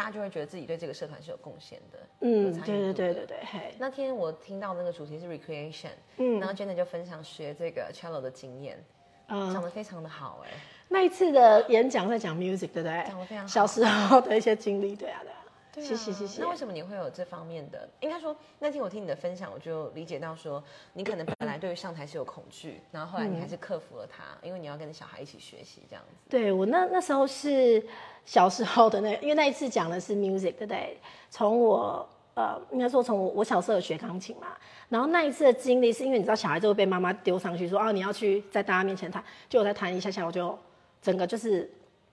[0.00, 3.74] 大家就会觉得自己对这个社团是有贡献的，嗯，对对对对对。
[3.78, 8.82] 那天我听到那个主题是 recreation，嗯，然后 Jenna 就分享学这个 cello 的经验，
[9.28, 10.48] 嗯，讲的非常的好哎。
[10.88, 13.04] 那一次的演讲在讲 music，对不对？
[13.06, 13.46] 讲的非常好。
[13.46, 15.36] 小时候的一些经历，对啊，对啊。
[15.74, 16.40] 谢谢谢谢。
[16.42, 17.88] 那为什么你会有这方面的？
[18.00, 26.16] 应该说那天我听你的分享，我就理解到说，你可能本来对于上台是有恐惧，然后后来你还是克服了它，因为你要跟小孩一起学习这样子。
[26.28, 27.84] 对我那那时候是
[28.24, 30.98] 小时候的那，因为那一次讲的是 music，对不对？
[31.30, 34.48] 从我呃，应该说从我我小时候有学钢琴嘛，
[34.88, 40.58] 然后那一次的经历是因为你知道小孩就会被妈妈丢上去说啊你要去在大家面前弹，就我在弹一下下我就
[41.00, 41.70] 整个就是。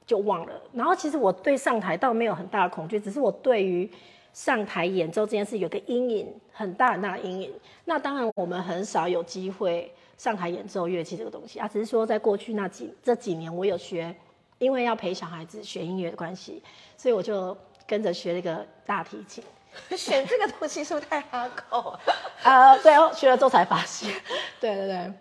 [0.08, 3.88] 就忘了，然后其实我对上台倒没有很大的恐惧，只是我对于
[4.32, 7.54] 上台演奏这件事有个阴影，很大很大的阴影。
[7.84, 14.16] 那当然我们很少有机会上台演奏乐器这个东西啊，只是说在过去那几这几年我有学，
[14.60, 16.64] 因为要陪小孩子学音乐的关系，
[16.96, 19.44] 所以我就跟着学了一个大提琴。
[19.96, 22.00] 选这个东西是不是太哈口？
[22.42, 24.10] 啊， 对哦，学了之后才发现，
[24.60, 25.14] 对对对。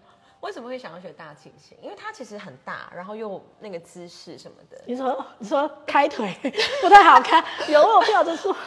[0.47, 1.77] 为什么会想要学大提琴？
[1.83, 4.81] 因为它其实很大，然后又那个姿势什么的。
[4.87, 6.33] 你说你说开腿
[6.81, 8.55] 不太好看，有我跳着说。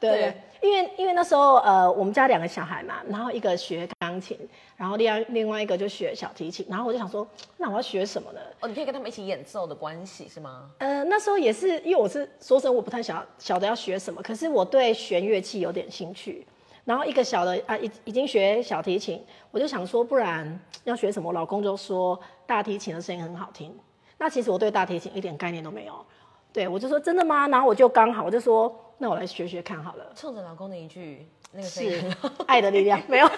[0.00, 4.36] 对对，因为因为那时候呃，我们家两个小孩嘛，然后一个学钢琴，
[4.76, 7.24] 然后另外另外一个就学小提琴，然后我就想说，
[7.56, 8.40] 那我要学什么呢？
[8.58, 10.68] 哦，你可以跟他们一起演奏的关系是吗？
[10.78, 16.44] 呃，那时候也是因为我是说真，我不太晓晓得要学什么，可是我对弦乐器有点兴趣。
[16.84, 21.32] 然后一个小的啊，已已经学小提琴，我就想说，不然要学什么？
[21.32, 23.72] 老公就说大提琴的声音很好听。
[24.18, 26.04] 那其实我对大提琴一点概念都没有，
[26.52, 27.46] 对我就说真的吗？
[27.48, 30.12] 然后我就刚好我就说，那我来学学看好了。
[30.14, 32.16] 冲着老公的一句那个声音，
[32.46, 33.28] 爱的力量 没有。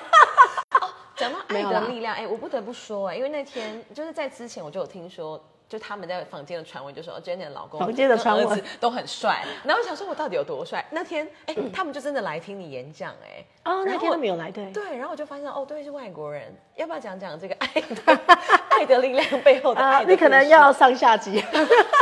[1.17, 5.43] 讲到爱的力量，哎，我不得不说哎，因为那天就是在之前我就有听说。
[5.67, 9.43] 就他们在房间的传闻，就说 Jenny 的老公、房间的传闻都很帅。
[9.65, 10.85] 然后我想说，我到底有多帅？
[10.91, 14.97] 那天，哎，他们就真的来听你演讲，哎，哦，那天都没有来，对，对。
[14.97, 16.55] 然后我就发现，哦，对，是外国人。
[16.77, 18.21] 要不要讲讲这个爱的
[18.69, 20.05] 爱的力量背后的 爱？
[20.05, 21.43] 你可能要上下集，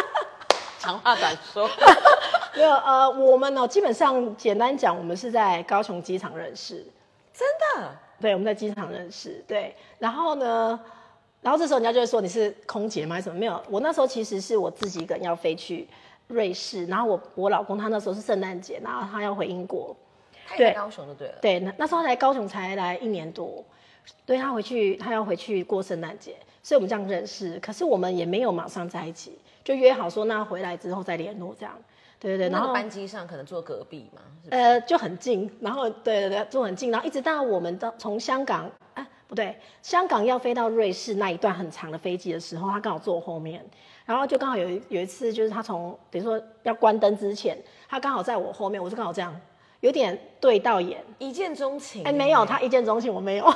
[0.79, 1.71] 长话短说。
[2.55, 6.85] 没有，呃，我们呢，基本上简单讲，我们是在高雄机场认识，
[7.33, 7.97] 真的？
[8.21, 9.75] 对，我们在机场认识，对。
[9.99, 10.79] 然后呢？
[11.43, 13.17] 然后这时候人家就会说你是空姐吗？
[13.17, 13.39] 还是什么？
[13.39, 15.89] 没有，我那时候其实是我自己一个人要飞去
[16.29, 19.95] 瑞士，然后我我老公他那时候是圣诞节，然后他要回英国，
[20.57, 21.35] 对，高雄就对了。
[21.43, 23.65] 对，那那时候来高雄才来一年多，
[24.25, 27.59] 对他回去他要回去过圣诞节，所以我们这样认识。
[27.59, 31.75] 可是我们也没有马上在一起，就约好说那回来之后再联络这样。
[32.21, 38.71] 对对对，然后班机上可能坐隔壁嘛，呃，就很近，然后对对对，坐很近，然后一直到我们到从香港。
[39.33, 43.65] 不对，香港要飞到瑞士那一段很长的飞机的时候，他刚好坐我后面，
[44.05, 47.57] 然后就刚好有有一次，就是他从等于说要关灯之前，
[47.89, 49.35] 他刚好在我后面，我就刚好这样，
[49.81, 52.05] 有点对到眼，一见钟情。
[52.05, 53.51] 哎，没有，他一见钟情，我没有，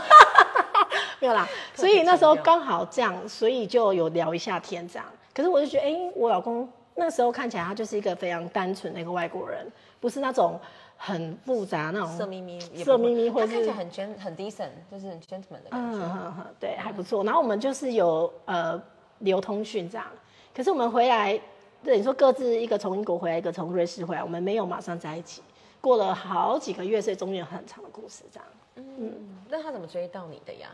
[1.20, 1.46] 没有啦。
[1.74, 5.04] 所以那时候刚好这样，所以就有聊一下天这样。
[5.34, 9.70] 可是我就觉得，哎，我老公那时候看起来他就是一个非常单纯的一个外国人，
[10.00, 10.58] 不是那种
[10.96, 16.08] 很复杂那种色眯眯，色眯眯或者是他看起来很 gen 很 decent，就是 gentleman 的感嗯觉。
[16.08, 17.22] 哼哼，对，还不错。
[17.22, 18.80] 然后我们就是有呃
[19.18, 20.06] 流通讯这样，
[20.54, 21.38] 可是我们回来，
[21.84, 25.42] 对你说各自一个从英国回来，一个从瑞士回来，我们没有马上在一起，
[25.80, 28.48] 过了好几个月，所以中间有很长的故事这样。
[28.76, 29.12] 嗯，
[29.48, 30.68] 那他怎么追到你的呀？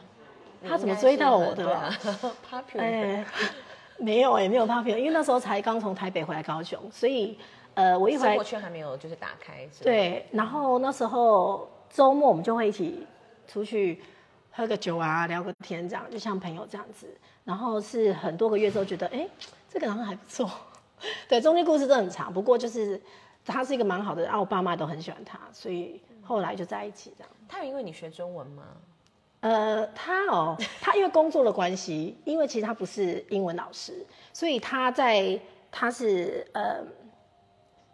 [0.66, 1.64] 他怎么追到我的？
[2.48, 3.24] Popular，哎，
[3.98, 7.36] 没有哎、没有 popular，因为那时候才刚从台北回来高雄，所以
[7.74, 9.68] 呃，我一回来生活圈还没有就是打开。
[9.82, 13.06] 对，然后那时候周末我们就会一起
[13.46, 14.02] 出去
[14.50, 17.06] 喝个酒啊，聊个天，这样就像朋友这样子。
[17.44, 19.28] 然后是很多个月之后觉得，哎，
[19.68, 20.48] 这个好像还不错。
[21.28, 23.00] 对，中间故事真的很长，不过就是
[23.44, 27.30] 他是一个蛮好的，然后我爸妈都很喜欢他，所以后来就在一起这样。
[27.48, 28.62] 他有因为你学中文吗？
[29.40, 35.36] 呃，他哦， 他因为工作的关系，因为其实他不是英文老师，所以他在
[35.72, 36.76] 他是呃，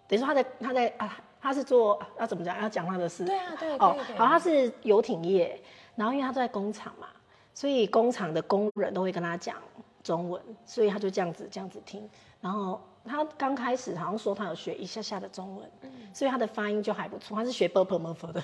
[0.09, 2.61] 等于说他在他在啊，他是做要怎么讲？
[2.61, 3.25] 要讲他的事。
[3.25, 5.61] 对啊，对，哦好，他是游艇业，
[5.95, 7.09] 然后因为他都在工厂嘛，
[7.55, 9.57] 所以工厂的工人都会跟他讲
[10.03, 12.09] 中文，所以他就这样子这样子听。
[12.41, 17.37] 然后他刚开始好像说他有学一下下的中文，嗯所以他的发音就还不错。
[17.37, 18.43] 他是学 b u r p l e m u r p h 的，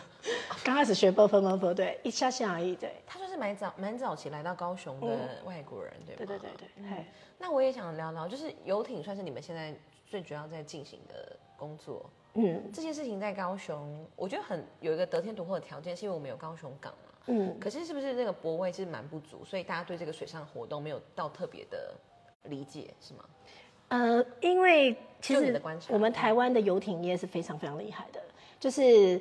[0.63, 2.95] 刚开始学 b u r p l e m u r p h 对，一下下而已，对。
[3.07, 6.25] 他就是蛮早蛮早期来到高雄的外国人，对吧？
[6.27, 7.07] 对对对对，嘿，
[7.39, 9.75] 那我也想聊聊，就是游艇算是你们现在
[10.07, 12.09] 最主要在进行的工作。
[12.37, 17.13] 嗯这件事情在高雄，我觉得很有一个得天独厚的条件，是因为我们有高雄港嘛。
[17.27, 21.95] 嗯，可是是不是那个泊位是蛮不足，所以大家对这个水上活动没有到特别的
[22.45, 23.25] 理解，是吗？
[23.89, 28.21] 呃，因为其实就你的观察我们台湾的游艇业是非常非常厉害的，
[28.59, 29.21] 就是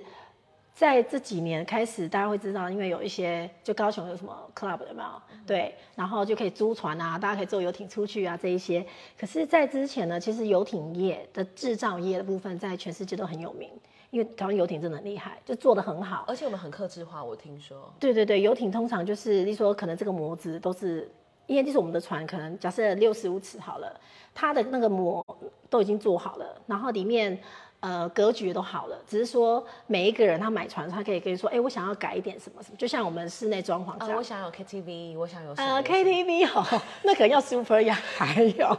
[0.76, 5.09] 在这几年开始，大家会知道，因为有一些就高雄有什么 club 有没有？
[5.45, 8.84] 对，然后就可以租船啊，大家可以坐游艇出去啊，这一些。
[9.17, 13.69] 可是，在之前呢，其实游艇业的制造业的部分，在全世界都很有名，
[14.09, 16.26] 因为台湾游艇真的很厉害，就做的很好。
[16.28, 17.93] 而且我们很克制化，我听说。
[17.99, 21.07] 对对对，游艇通常就是，例如说可能这个模子都是，
[21.45, 23.99] 因为就是我们的船可能假设六十五尺好了，
[24.34, 25.24] 它的那个模
[25.69, 27.38] 都已经做好了，然后里面
[27.84, 34.18] 呃格局都好了，只是说每一个人他买船，他可以跟你说，哎，我想要改一点什么什么，就像我们室内装潢这啊，样。
[34.18, 38.78] 我想有 KTV，我想有呃，KTV 哦， 那可能要 Super 呀，还有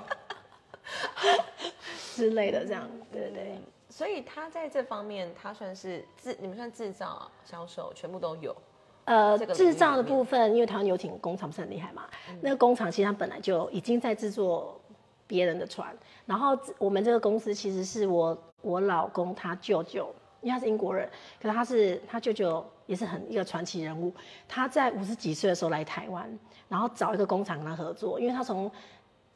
[2.17, 3.59] 之类的这样，对对对。
[3.91, 8.57] 所以他在这方面，他算是制，你们算制造、销售全部都有。
[9.05, 12.05] 呃，这个制造的部分，因为台湾游艇工厂不是很厉害嘛，
[12.41, 14.81] 那个工厂其实它本来就已经在制作
[15.27, 15.97] 别人的船，
[16.27, 21.09] 然后我们这个公司其实是我我老公他舅舅，因为他是英国人，
[21.41, 24.13] 可是他是他舅舅也是很一个传奇人物，
[24.47, 28.71] 他在五十几岁的时候来台湾，然后找一个工厂跟他合作，因为他从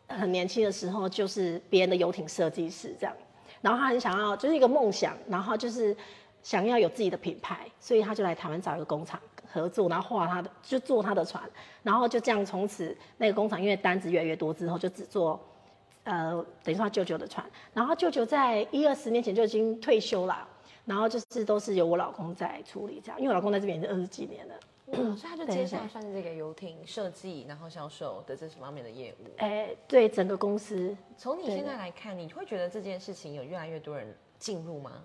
[0.09, 3.15] 很年轻的时候就是别人的游艇设计师这样，
[3.61, 5.97] 然后他很想要就是一个梦想，然后就是
[6.43, 9.21] 想要有自己的品牌，所以他就来台湾找一个工厂
[9.51, 11.43] 合作，然后画他的就做他的船，
[11.83, 15.39] 然后就这样从此那个工厂因为单子越来越多之后，就只做
[16.09, 17.45] 呃等于说他舅舅的船，
[17.75, 20.49] 然后他舅舅在一二十年前就已经退休了，
[20.87, 24.55] 然后就是都是由我老公在处理这样，因为我老公在这边已经二十几年了。
[24.87, 29.27] 哇所以他就接下对来算是这个游艇设计，然后销售的这方面的业务。
[29.37, 35.03] 哎，对整个公司从你现在来看，你会觉得这件事情有越来越多人进入吗？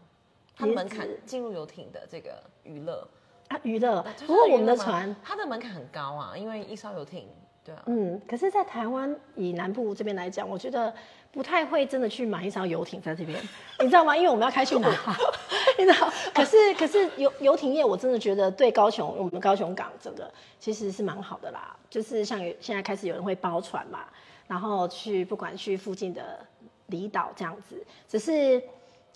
[0.56, 3.06] 它的也门槛进入游艇的这个娱乐，
[3.54, 7.28] 啊娱乐，不过我们的船它的门槛很高啊，因为一艘游艇，
[7.64, 10.94] 对啊，嗯，可是，在台湾以南部这边来讲，我觉得
[11.32, 13.40] 不太会真的去买一艘游艇在这边，
[13.80, 14.16] 你知道吗？
[14.18, 14.90] 因为我们要开去哪，
[15.78, 16.12] 你知道？
[16.34, 20.30] 可是，可是游游艇业，我真的觉得对高雄，我们高雄港整个
[20.60, 21.76] 其实是蛮好的啦。
[21.90, 24.06] 就是像有现在开始有人会包船嘛，
[24.48, 26.40] 然后去不管去附近的
[26.88, 28.62] 离岛这样子，只是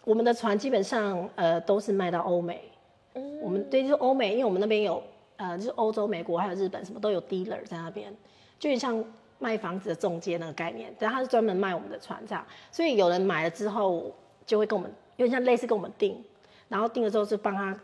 [0.04, 2.72] 我们的船基本上呃都是卖到欧美，
[3.18, 5.02] 嗯我们对，就是欧美，因为我们那边有
[5.38, 8.16] 呃，就是欧洲、美国还有日本什么都有 dealer 在那边，
[8.60, 9.04] 就像
[9.40, 14.12] 卖房子的中介那个概念，但他是专门卖我们的船这样，所以有人买了之后
[14.46, 16.24] 就会跟我们，有点像类似跟我们订，
[16.70, 17.78] 然后订了之后就帮他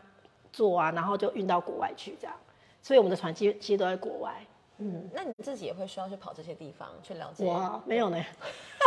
[0.51, 2.36] 做啊，然后就运到国外去这样，
[2.81, 4.34] 所以我们的船其实其实都在国外。
[4.79, 7.45] 嗯那你自己也会需要去跑这些地方去了解？
[7.45, 8.17] 我没有呢，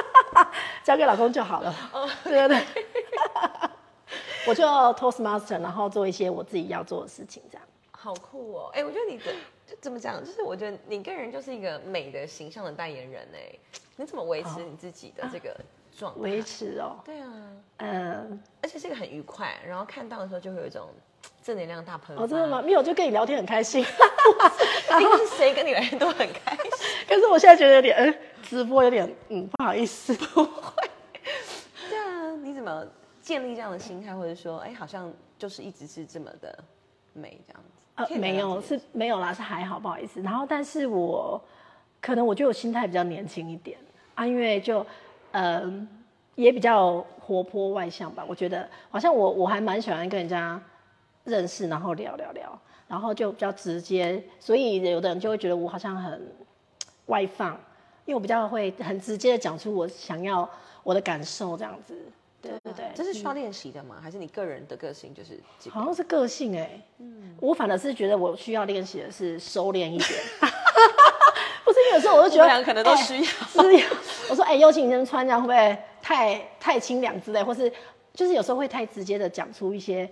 [0.83, 1.73] 交给老公就好了。
[1.93, 2.59] 哦对对对，
[4.47, 7.67] 我就 Toastmaster，然后做一些我自己要做的事情这样。
[7.91, 8.71] 好酷哦！
[8.73, 9.25] 哎、我觉得你的
[9.67, 13.53] 就怎么讲，就是我觉得你个人就是一个美的形象的代言人哎，
[13.97, 15.57] 你怎么维持你自己的这个
[15.99, 16.21] 状态？
[16.21, 17.33] 维持哦，对啊，
[17.79, 20.89] 嗯，而且是一个很愉快，然后看到的时候就会有一种
[21.43, 22.23] 正能量大喷发。
[22.23, 22.63] 哦，真的吗？？
[22.63, 23.85] 没有，就跟你聊天很开心。
[25.01, 26.71] 应该是谁跟你聊天都很开心。
[27.09, 30.15] 可是我现在觉得有点，嗯，直播有点，嗯，不好意思。
[30.15, 30.89] 不会
[31.91, 32.87] 对啊，你怎么
[33.27, 36.57] 建立这样的心态，或者说，哎，好像就是一直是这么的
[37.13, 37.61] 美这样
[38.07, 38.15] 子？
[38.15, 40.23] 呃，没有，是没有啦，是还好，不好意思。
[40.23, 41.43] 然后，但是我
[42.01, 43.77] 可能我觉得我心态比较年轻一点
[44.15, 44.87] 啊，因为就
[45.33, 45.89] 嗯
[46.37, 48.25] 也比较活泼外向吧。
[48.29, 50.63] 我觉得好像我我还蛮喜欢跟人家
[51.25, 52.57] 认识，然后聊聊聊，
[52.87, 56.33] 然后就比较直接，所以有的人就会觉得我好像很
[57.07, 57.55] 外放，
[58.05, 60.49] 因为我比较会很直接的讲出我想要
[60.85, 62.01] 我的感受这样子。
[62.43, 63.97] 对对对，这是需要练习的吗？
[64.01, 65.41] 还是你个人的个性就是？
[65.71, 70.11] 好像是个性哎，嗯，我反而是觉得我需要练习的是收敛一点。
[71.65, 73.29] 不是因为有时候我就觉得，两个可能都需要。
[74.31, 77.73] 我说，哎，尤其你这穿这样会不会太太清凉之类，或是
[78.15, 80.09] 就是有时候会太直接的讲出一些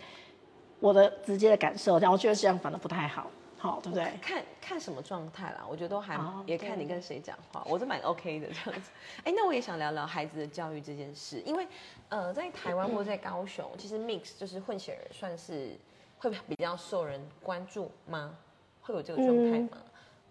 [0.80, 3.30] 我的直接的感受，然后我觉得这样反而不太好。
[3.64, 4.12] 好，对不对？
[4.20, 8.90] 看看什么状态啦，我觉得都还也看你跟谁讲话，我是蛮 OK 的这样子。
[9.24, 11.66] 哎，那我也想聊聊孩子的教育这件事，因为
[12.10, 15.78] 呃，在台湾或者在高雄，其实 mix 就是混血儿，算是
[16.18, 18.36] 会比较受人关注吗？
[18.82, 19.82] 会有这个状态吗？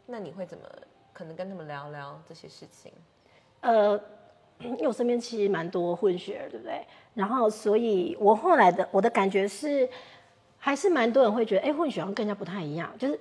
[0.06, 0.64] 那你会怎么
[1.12, 2.94] 可能跟他们聊聊这些事情？
[3.62, 4.00] 呃，
[4.60, 6.86] 因为我身边其实蛮多混血儿，对不对？
[7.16, 9.90] 然后，所以我后来的我的感觉是。
[10.66, 13.20] 还是蛮多人会觉得，哎，混血好像更加不太一样，就是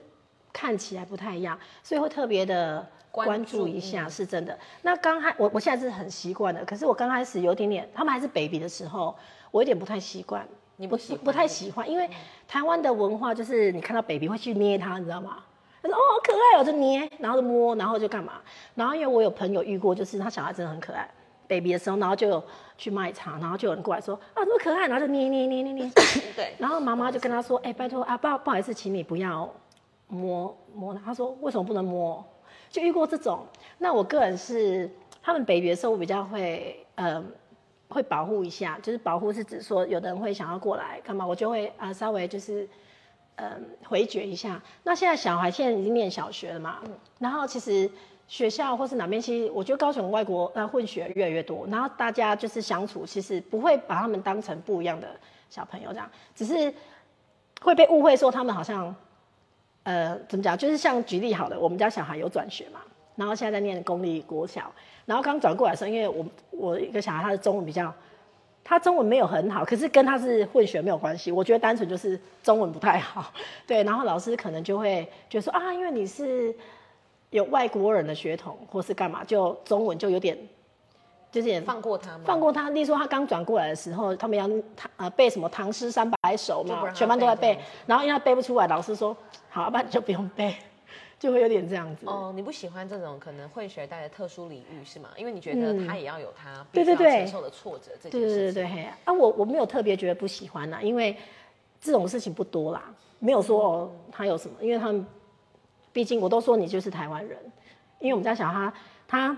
[0.52, 4.56] 看起来不太一样，所以会特别的关注一下，是真的。
[4.82, 9.12] 那刚开我我现在是很习惯的，可是我刚开始有点点，他们还是 baby 的时候，
[9.50, 12.08] 我有点不太习惯，你不不太喜欢，因为
[12.46, 15.38] 台湾的文化就是你看到 baby 会去捏他，你知道吗？
[15.82, 18.34] 他说哦好可爱哦，就捏，然后就摸，然后就干嘛？
[18.76, 21.10] 然后因为我有朋友遇过，就是他小孩真的很可爱。
[21.52, 22.42] Baby 的时候，然后就
[22.78, 25.90] 去卖茶，然后就有人过来说啊，这么可爱，然后就捏捏捏捏捏。
[26.34, 26.54] 对。
[26.58, 29.52] 然后妈妈就跟他说，哎，拜托啊，不不好意思，请你不要
[30.08, 30.94] 摸摸。
[31.04, 32.24] 他说为什么不能摸？
[32.70, 33.46] 就遇过这种。
[33.78, 34.90] 那我个人是
[35.22, 37.22] 他们 baby 的时候，我比较会呃
[37.88, 42.66] 会保护一下，就是保护是指说有的人会想要过来干嘛，我就会啊稍微就是
[43.36, 43.46] 嗯
[43.84, 44.60] 回绝一下。
[44.84, 46.78] 那现在小孩现在已经念小学了嘛，
[47.18, 47.90] 然后其实。
[48.28, 55.08] 学校或是哪边，其实我觉得高雄外国呃混血越来越多，然后大家就是相处，其实不会把他们当成不一样的
[55.50, 56.72] 小朋友这样，只是
[57.60, 58.94] 会被误会说他们好像
[59.82, 62.80] 呃怎么讲，就是像举例好了，我们家小孩有转学嘛，
[63.16, 64.72] 然后现在在念公立国小，
[65.04, 67.92] 然后刚转过来的时候，因为我我一个小孩他的中文比较，
[68.64, 73.30] 他中文没有很好，可是跟他是混血没有关系，我觉得单纯就是中文不太好，
[73.66, 76.54] 对，然后老师可能就会觉得说啊，因为你是。
[77.32, 80.38] 有外国人的血统或是干嘛，就中文就有点，
[81.30, 82.68] 就是放过他，放过他。
[82.70, 89.16] 例如说他刚转过来的时候，他们要他呃背什么唐诗三百首嘛，全班都在背，然后因为他背不出来，老师说
[89.48, 90.54] 好，不然就不用背，
[91.18, 92.04] 就会有点这样子。
[92.06, 95.08] 哦，你不喜欢这种可能会学带的特殊领域是吗？
[95.16, 98.36] 因为你觉得他也要有他必须要承受的挫折这件事情。
[98.36, 101.16] 对对对啊，我我没有特别觉得不喜欢呐，因为
[101.80, 105.06] 这种事情不多啦，没有说哦他有什么，因为他们。
[105.92, 107.38] 毕竟我都说你就是台湾人，
[107.98, 108.72] 因为我们家小孩
[109.06, 109.36] 他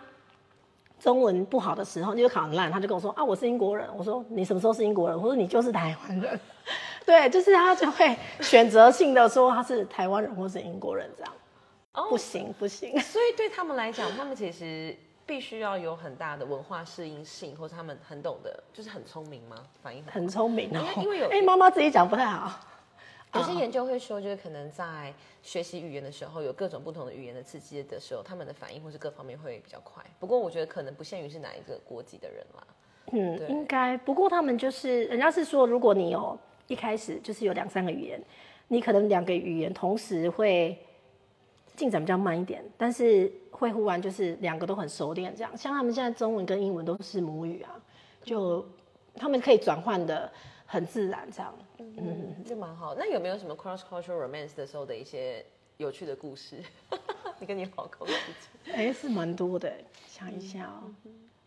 [1.00, 3.88] 中文不好的时候，就考很烂，他就跟我说啊，我是英国人。
[3.96, 5.16] 我说你什么时候是英国人？
[5.16, 6.40] 我说你就是台湾人。
[7.04, 11.32] 对，就是他就会选择性的说他是台湾人或是英国人这样。
[11.92, 12.98] 哦，不行不行。
[13.00, 14.96] 所以对他们来讲，他们其实
[15.26, 19.56] 必须要有很大的文化适应性，或者他们很懂得，就是很聪明吗？
[19.82, 20.82] 反应很聪明哦。
[21.02, 22.58] 因为有哎，妈妈自己讲不太好。
[23.34, 25.12] 有些研究会说，就是可能在
[25.42, 30.04] 学习语言的时候，有各种不同的语言的刺激的时候，他们的反应或是各方面会比较快。
[30.20, 32.66] 不过我觉得可能不限于是哪一个国籍的人啦。
[33.12, 33.96] 嗯，应该。
[33.98, 38.22] 不过他们就是人家是说，如果你有一开始就是有两三个语言，
[38.68, 40.78] 你可能两个语言同时会
[41.76, 45.56] 进展比较慢一点，但是会忽然就是两个都很熟练这样。
[45.56, 47.74] 像他们现在中文跟英文都是母语啊，
[48.22, 48.64] 就
[49.16, 50.30] 他们可以转换的
[50.64, 51.52] 很自然这样。
[51.78, 52.94] 嗯，就蛮好。
[52.96, 55.44] 那有没有什么 cross cultural romance 的时候的一些
[55.76, 56.62] 有趣的故事？
[57.40, 58.06] 你跟你老公？
[58.72, 59.72] 哎，是蛮多的。
[60.06, 60.94] 想一下哦，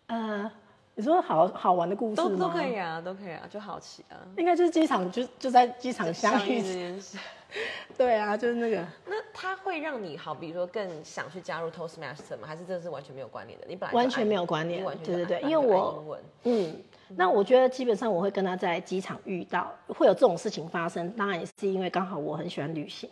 [0.07, 0.51] 呃，
[0.95, 2.15] 你说好好玩的故事？
[2.17, 4.19] 都都可以啊，都可以啊，就好奇啊。
[4.37, 7.17] 应该就是机场，就就在机场相遇这件事。
[7.97, 8.85] 对啊，就是那个。
[9.05, 12.45] 那他会让你好，比如说更想去加入 Toastmaster 吗？
[12.45, 13.65] 还是这是完全没有关联的？
[13.67, 16.83] 你本来完全没有关联，对对对，因为我嗯。
[17.15, 21.09] 那我觉得基本上我会跟他在机场遇到，会有这种事情发生。
[21.11, 23.09] 当然也是因为刚好我很喜欢旅行，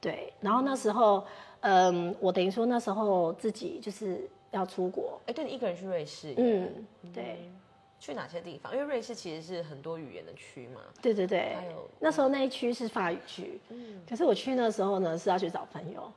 [0.00, 0.32] 对。
[0.40, 1.24] 然后那时候，
[1.60, 5.20] 嗯，我等于说那时候自己就是要出国。
[5.26, 6.34] 哎，对你一个人去瑞士？
[6.36, 7.50] 嗯，对。
[8.00, 8.70] 去哪些地方？
[8.74, 10.80] 因为瑞士其实是很多语言的区嘛。
[11.00, 11.54] 对对对。
[11.54, 13.58] 还有那时候那一区是法语区。
[13.70, 14.02] 嗯。
[14.06, 16.12] 可是我去那时候呢是要去找朋友。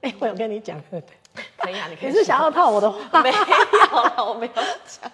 [0.00, 1.02] 哎，我有跟你讲对
[1.58, 2.08] 可以啊，你可以。
[2.08, 3.20] 你是想要套我的话？
[3.22, 4.52] 没有了，我没有
[4.86, 5.12] 讲。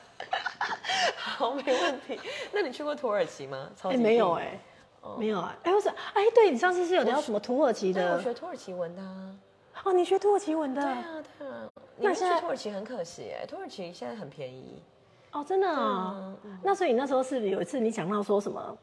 [1.37, 2.19] 好，没问题。
[2.51, 3.71] 那你去过土耳其吗？
[3.77, 4.61] 超没有屁哎、
[5.19, 9.37] 没有哎、哎、我说哎，对你上次是有聊什么土耳其的，我的学土耳其文的啊。
[9.85, 11.71] 哦，你学土耳其文的对啊，对啊。
[11.99, 14.83] 那现在土耳其很可惜哎，土耳其现在很便宜。
[15.33, 18.79] 哦，真的啊、那所以你那时候是不是有一次你讲到说什么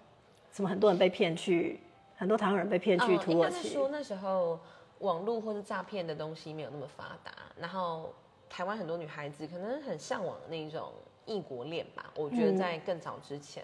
[0.52, 1.80] 什么很多人被骗去，
[2.16, 4.60] 很多台湾人被骗去土耳其，说那时候
[5.00, 8.14] 网络或者诈骗的东西没有那么发达，然后
[8.48, 10.94] 台湾很多女孩子可能很向往那种
[11.26, 12.12] 异国恋吧。
[12.16, 13.64] 我觉得在更早之前，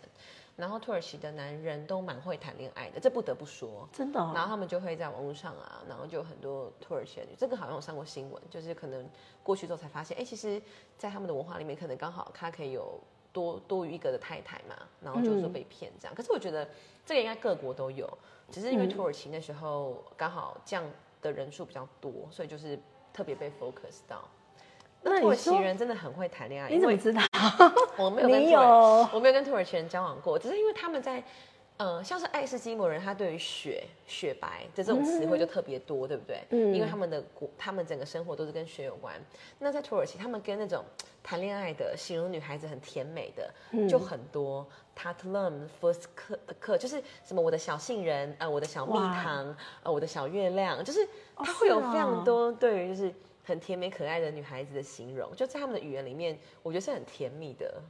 [0.55, 3.87] 然后土耳其的男人都蛮会谈恋爱的，这不得不说。
[3.91, 9.07] 真的、哦然后他们就会在网络上啊，然后就有很多土耳其的女，这个好像有上过新闻，就是可能
[9.43, 10.61] 过去之后才发现，哎，其实，
[10.97, 12.99] 在他们的文化里面，可能刚好他可以有
[13.31, 16.15] 多多余一个的太太嘛，然后就是说被骗这样。
[16.15, 16.67] 可是我觉得
[17.05, 18.05] 这个应该各国都有，
[18.51, 20.83] 只是因为土耳其那时候刚好这样
[21.21, 22.77] 的人数比较多，所以就是
[23.13, 24.27] 特别被 focus 到。
[25.01, 27.21] 那土耳其人真的很会谈恋爱，你怎么知道？
[27.97, 28.67] 我没有跟你土耳
[29.01, 31.23] 有我没有跟土耳其人交往过，只是因为他们在，
[31.77, 36.43] 呃，像是爱斯基摩人，他对于雪、雪白的这种词汇就特别多，对不对？
[36.49, 39.13] 嗯因为他们的国，他们整个生活都是跟雪有关。
[39.57, 40.83] 那在土耳其，他们跟那种
[41.23, 44.67] 谈恋爱的，形容女孩子很甜美的，嗯就很多。
[45.01, 51.01] Tatlum first 课的课就是什么我的小杏仁，呃，我的小蜜糖，呃，我的小月亮，就是
[51.35, 53.13] 哦它会有非常多对于就是
[53.49, 57.81] 很甜美可爱的女孩子的形容，就在他们的语言里面，我觉得是很甜蜜的。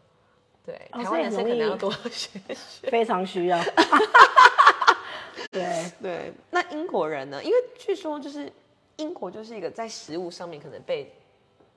[0.65, 2.89] 对，哦台湾男生可能要多 学学。
[2.89, 3.61] 非常需要。
[5.51, 7.43] 对，对，那英国人呢？
[7.43, 8.51] 因为据说就是
[8.97, 11.11] 英国就是一个在食物上面可能被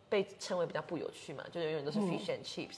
[0.09, 2.77] 被称为比较不有趣嘛，就是永远都是 fish and chips，、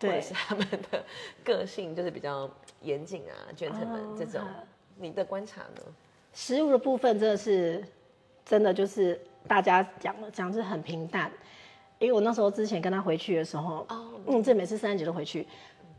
[0.00, 1.04] 或者是他们的
[1.44, 2.48] 个性就是比较
[2.82, 4.62] 严谨啊，gentleman、这种啊。
[4.96, 5.82] 你的观察呢？
[6.32, 7.84] 食物的部分真的是，
[8.44, 11.30] 真的就是大家讲的讲是很平淡，
[11.98, 15.46] 因为我那时候之前跟他回去的时候，哦嗯，这每次圣诞节都回去，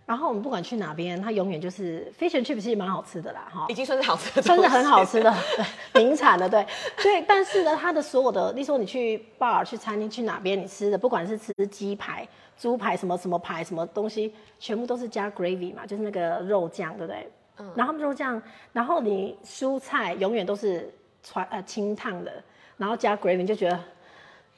[0.06, 5.04] 然后我们不管去哪边，他永远就是 fish and chips 其实蛮好吃的啦，哈已，经算是好吃的， 真的很好。
[5.04, 5.34] 吃的，
[5.94, 6.66] 对，名产的，对，
[6.98, 7.24] 所以。
[7.28, 12.28] 但是呢，它的所有的，例如说你去 bar、去餐厅、去哪边，你吃的，不管是吃鸡排、
[12.58, 17.30] 猪排、什么什么排、什么东西，全部都是加 gravy 嘛，就是那个肉酱，对不对？
[17.60, 17.74] 嗯。
[17.76, 18.42] 然后肉酱，
[18.72, 20.94] 然后你蔬菜永远都是
[21.24, 22.32] 传呃清烫的，
[22.78, 23.80] 然后加 gravy，你就觉得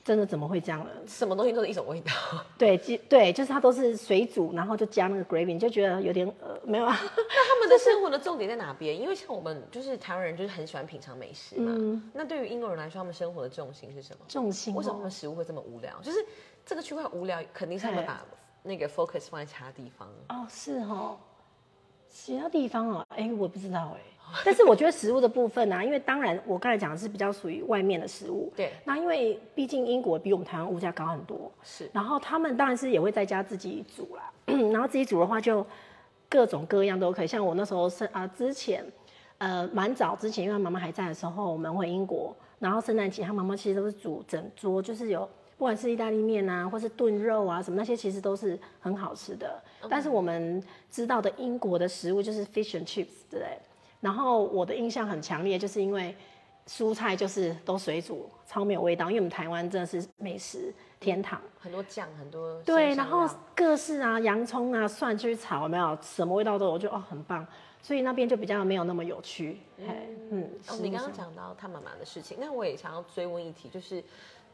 [0.04, 0.90] 真的怎么会这样呢？
[1.08, 2.12] 什么东西都是一种味道。
[2.58, 6.98] 对，鸡对，就是它都是水煮，然后就加那个 gravy，你就觉得有点呃没有啊。
[7.00, 9.00] 那他们的生活的重点在哪边？
[9.00, 11.74] 因为像我们就是台湾人，就是很喜欢品尝美食嘛。
[11.76, 14.26] 嗯那对于英国人来说，他们生活的重心是什么？
[14.28, 15.94] 重心、哦、为什么他们食物会这么无聊？
[16.02, 16.26] 就是
[16.66, 18.22] 这个区块无聊，肯定是他们把
[18.64, 20.08] 那个 focus 放在其他地方。
[20.30, 21.18] 哦，是哦，
[22.10, 24.02] 其他地方哦，哎，我不知道哎。
[24.46, 31.90] 但是我觉得食物的部分啊，因为当然我刚才讲的是比较属于外面的食物，对，那因为毕竟英国比我们台湾物价高很多，是。
[31.94, 34.32] 然后他们当然是也会在家自己煮啦，
[34.72, 35.66] 然后自己煮的话就
[36.30, 37.28] 各种各样都可以。
[37.28, 38.86] 像我那时候是啊、之前
[39.40, 45.28] 呃蛮早之前，因为他妈妈还在的时候，我们回英国，然后圣诞节他妈妈其实都是煮整桌，就是有
[45.58, 49.62] 不管是意大利面啊，或是炖肉啊什么那些，其实都是很好吃的。
[49.90, 53.58] 但是我们知道的英国的食物就是 fish and chips，对不对？
[54.02, 56.16] 然后我的印象很强烈，就是因为
[56.68, 59.10] 蔬菜就是都水煮，超没有味道。
[59.10, 67.46] 因为我们台湾真的是美食天堂，很多酱，很多对，然后各式啊，洋葱啊、蒜去炒，有没有什么味道都有，我觉得哦很棒。
[67.82, 69.62] 所以那边就比较没有那么有趣。
[69.78, 69.86] 嘿
[70.32, 70.50] 嗯，
[70.82, 74.04] 你刚刚讲到他妈妈的事情，那我也想要追问一题，就是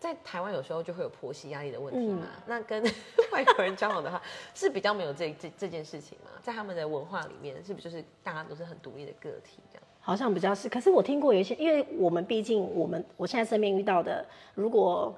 [0.05, 2.21] 在台湾有时候就会有婆媳压力的问题嘛。
[2.21, 2.83] 嗯那跟
[3.33, 4.21] 外国人交往的话，
[4.53, 6.29] 是比较没有这 这这件事情嘛？
[6.43, 9.83] 在他们的文化里面，是不是就是大家都是很独立的个体这样？
[9.99, 15.11] 好像比较是，可是我听过有一些，因为我们毕竟我们我现在身边遇到的，如果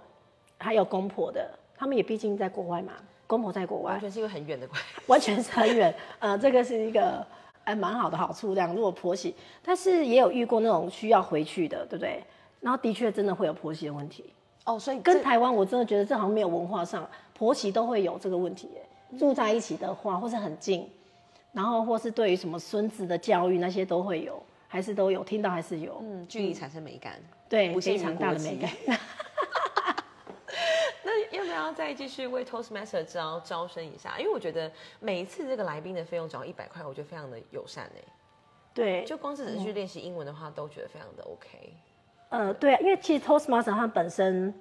[0.57, 2.93] 还有公婆的，他们也毕竟在国外嘛，
[3.27, 4.88] 公婆在国外，完全是因为很远的关系。
[5.07, 5.93] 完全是很远。
[6.19, 7.27] 呃，这个是一个
[7.65, 12.23] 还蛮好的好处，这样如果婆媳，但是也有遇过那种需要回去的，对不对？
[12.61, 14.33] 然后的确真的会有婆媳的问题。
[14.68, 19.18] 哦，所以跟台湾我真的觉得这好像没有文化上，婆媳都会有这个问题耶。
[19.18, 20.89] 住在一起的话，或是很近，
[21.53, 27.13] 然后或是对于什么孙子的教育那些都会有，还是都有听到，还是有，嗯，距离产生美感。
[27.47, 28.70] 对，不限于非常大的美感。
[31.01, 34.20] 那要不要再继续为 Toastmaster 招招生一下？
[34.20, 38.03] 因为我觉得每一次这个来宾的费用只要一百块，我觉得非常的友善哎。
[38.74, 41.74] 对，就光是只是去练习英文的话，都觉得非常的 OK。
[42.30, 44.53] 呃，对啊，因为其实 Toastmaster 它本身，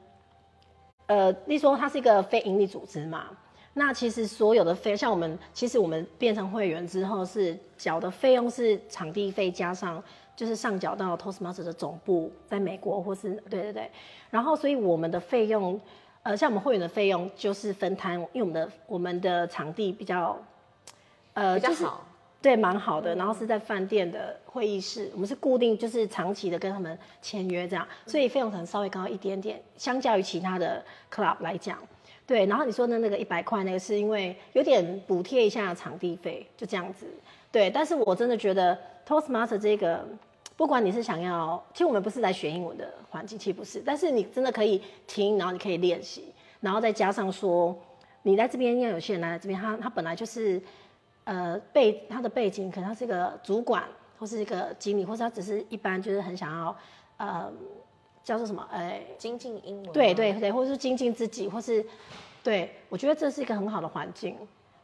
[1.06, 3.26] 呃，例如说它是一个非盈利组织嘛，
[3.74, 10.02] 那其实所有的费，像我们其实我们变成会员之后是缴的费用是场地费加上
[10.36, 13.90] 就是上缴到 Toastmaster 的总部在美国或是对对对，
[14.30, 15.80] 然后所以我们的费用，
[16.22, 20.38] 呃，像我们会员的费用就是分摊，因为我们的我们的场地比较
[21.34, 22.06] 呃，就是比较好。
[22.46, 23.12] 对，蛮好的。
[23.16, 30.80] 然后是在饭店的会议室，我们是固定就是长期的跟他们签约这样，所以费用可能稍微高一点点，相较于其他的
[31.12, 31.76] club 来讲。
[32.24, 37.04] 对，然后你说的那个一百块那个是因为有点补贴一下场地费，就这样子。
[37.50, 40.06] 对，但是我真的觉得 Toastmaster 这个，
[40.56, 46.26] 不管你是想要，其实我们不是来学英文的环境，其实不是，但是你真的可以听，然后你可以练习，
[46.60, 47.76] 然后再加上说，
[48.22, 50.62] 你在这边，因为有些人来这边，他他本来就是。
[51.26, 53.82] 呃，背他的背景可能他是一个主管，
[54.16, 56.76] 或是一个经理，或是他只是一般就是很想要，
[57.16, 57.52] 呃，
[58.22, 59.92] 叫做什么，呃，精进英文。
[59.92, 61.84] 对对对，或者是精进自己，或是，
[62.44, 64.36] 对我觉得这是一个很好的环境。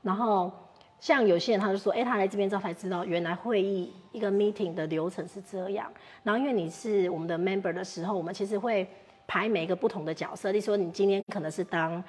[0.02, 0.50] 然后
[0.98, 5.88] 像有些人他就说，哎，他来这边之后才知道，原来会议一个 meeting 的流程是这样。
[6.24, 8.84] 然后因为你是我们的 member 的时候，我们其实会
[9.28, 12.02] 排每一个不同的角色，例如说你今天可能是当，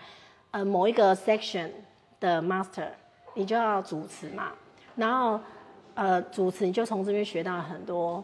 [0.49, 1.69] 呃，某一个 section
[2.19, 2.87] 的 master。
[3.33, 4.51] 你就要主持嘛，
[4.95, 5.39] 然后，
[5.95, 8.23] 呃，主持你就从这边学到很多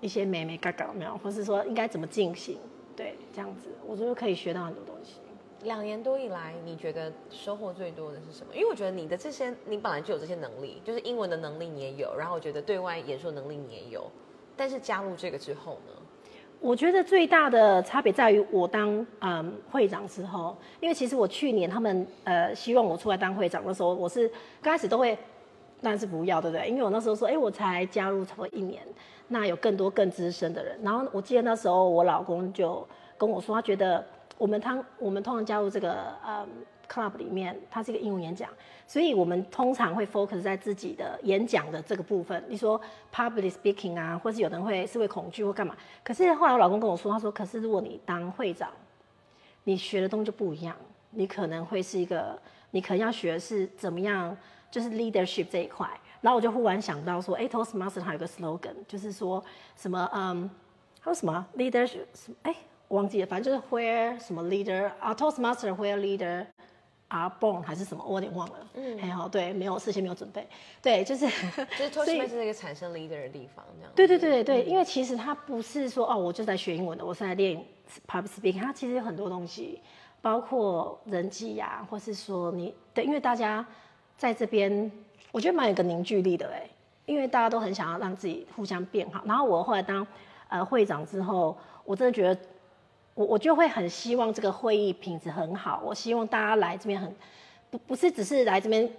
[0.00, 2.58] 一些美美嘎嘎没有，或是说应该怎么进行，
[2.96, 5.14] 对，这样子，我觉得可以学到很多东西。
[5.62, 8.54] 两年多以来，你觉得收获最多的是什么？
[8.54, 14.10] 因为我觉得你的这些，你本来就有这些能力，就是英文的能力你也有，然后我觉得对外演说能力你也有，
[14.56, 15.92] 但是加入这个之后呢？
[16.60, 24.28] 我觉得最大的差别在于我当嗯会长之后，因为其实我去年他们呃希望我出来当会长的时候，我是
[24.60, 25.16] 刚开始都会，
[25.80, 26.68] 但是不要，对不对？
[26.68, 28.82] 因为我那时候说，哎，我才加入差不多一年，
[29.28, 30.78] 那有更多更资深的人。
[30.82, 32.86] 然后我记得那时候我老公就
[33.16, 34.04] 跟我说，他觉得
[34.36, 35.96] 我们通我们通常加入这个
[36.26, 36.46] 嗯
[36.90, 38.50] club 里面，它是一个英文演讲。
[38.86, 42.80] 所以我们通常会 focus 在自己的演讲的这个部分，你说
[43.14, 45.76] public speaking 啊，或是有人会是会恐惧或干嘛。
[46.02, 48.68] 可是后来我老公跟我说，他说，可是如果你当会长，
[49.62, 50.74] 你学的东西就不一样，
[51.10, 52.36] 你可能会是一个，
[52.72, 54.36] 你可能要学的是怎么样，
[54.72, 55.88] 就是 leadership 这一块。
[56.20, 59.42] 然后我就忽然想到说，哎，Toastmaster 它有个 slogan，就是说
[59.76, 60.50] 什么，嗯，
[61.00, 62.06] 还有什么 leadership，
[62.42, 62.52] 哎，
[62.88, 66.46] 忘记了，反正就是 where 什么 leader 啊，Toastmaster where leader。
[67.10, 68.54] 啊，born 还是什么，我有点忘了。
[68.74, 70.46] 嗯，还好，对，没有事先没有准备。
[70.80, 71.26] 对，就是，
[71.76, 73.92] 就是 Toastmaster 是一个产生 leader 的地方，这样。
[73.96, 77.60] 对对对对因为其实他不是说哦，我就在学英文的，我是来练
[78.06, 78.60] public speaking。
[78.60, 79.80] 它其实有很多东西，
[80.22, 83.66] 包括人际呀，或是说你对，因为大家
[84.16, 84.92] 在这边，
[85.32, 86.62] 我觉得蛮有个凝聚力的哎，
[87.06, 89.20] 因为大家都很想要让自己互相变好。
[89.26, 90.06] 然后我后来当
[90.48, 92.40] 呃会长之后，我真的觉得。
[93.20, 97.14] 我我就会很希望这个会议品质很好，我希望大家来这边很
[97.70, 98.90] 不不是只是来这边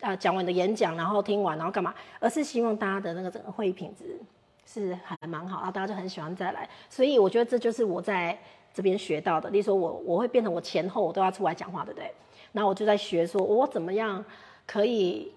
[0.00, 4.16] 啊讲完的演讲，然后听完然后干嘛，而是希望大家的那个整个会议品质
[4.64, 6.68] 是还蛮好，然后大家就很喜欢再来。
[6.88, 8.38] 所以我觉得这就是我在
[8.72, 9.50] 这边学到的。
[9.50, 12.14] 例如说我我会变成我前后我都要出来讲话，对不对？
[12.52, 14.24] 然后我就在学说我怎么样
[14.68, 15.32] 可以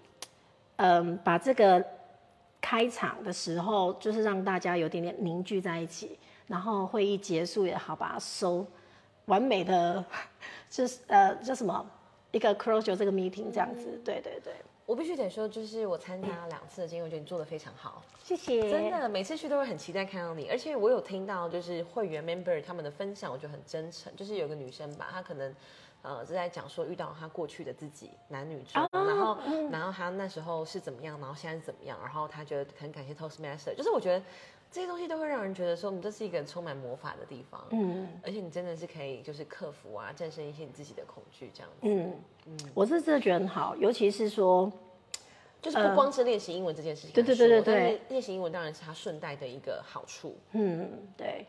[0.75, 1.83] 嗯把这个
[2.61, 6.19] 开场的时候就是让大家有点点凝聚在一起。
[6.47, 8.65] 然后会议结束也好，把它收
[9.25, 10.03] 完美的，
[10.69, 11.85] 就是呃叫什么
[12.31, 14.53] 一个 closure 这个 meeting 这样子，对对对。
[14.85, 18.71] 我必须得说，就是我参加两次的经验，我觉得你做的非常好，谢谢。
[18.71, 24.15] 真的，每次去都会很期待看到你，而且我有听到就是会员 member 他们的分享，我觉得很真诚。
[24.15, 25.53] 就是有个女生吧，她可能
[26.03, 29.37] 呃是在讲说遇到她过去的自己，男女中，然后
[29.69, 34.23] 然后她那时候是怎么样，然后现在是怎么样，然后她觉得很感谢 Toastmaster，就是我觉得。
[34.71, 42.13] 这些东西都会让人觉得说，我们这是一个充满魔法的地方，嗯，而且你真的是可以就是克服啊，战胜一些你自己的恐惧这样子，嗯
[42.45, 44.71] 嗯，我是真的觉得很好，尤其是说，
[45.61, 51.45] 就是不光是练习英文这件事情，对对对对对，练习英文当然是它顺带的一个好处，嗯对，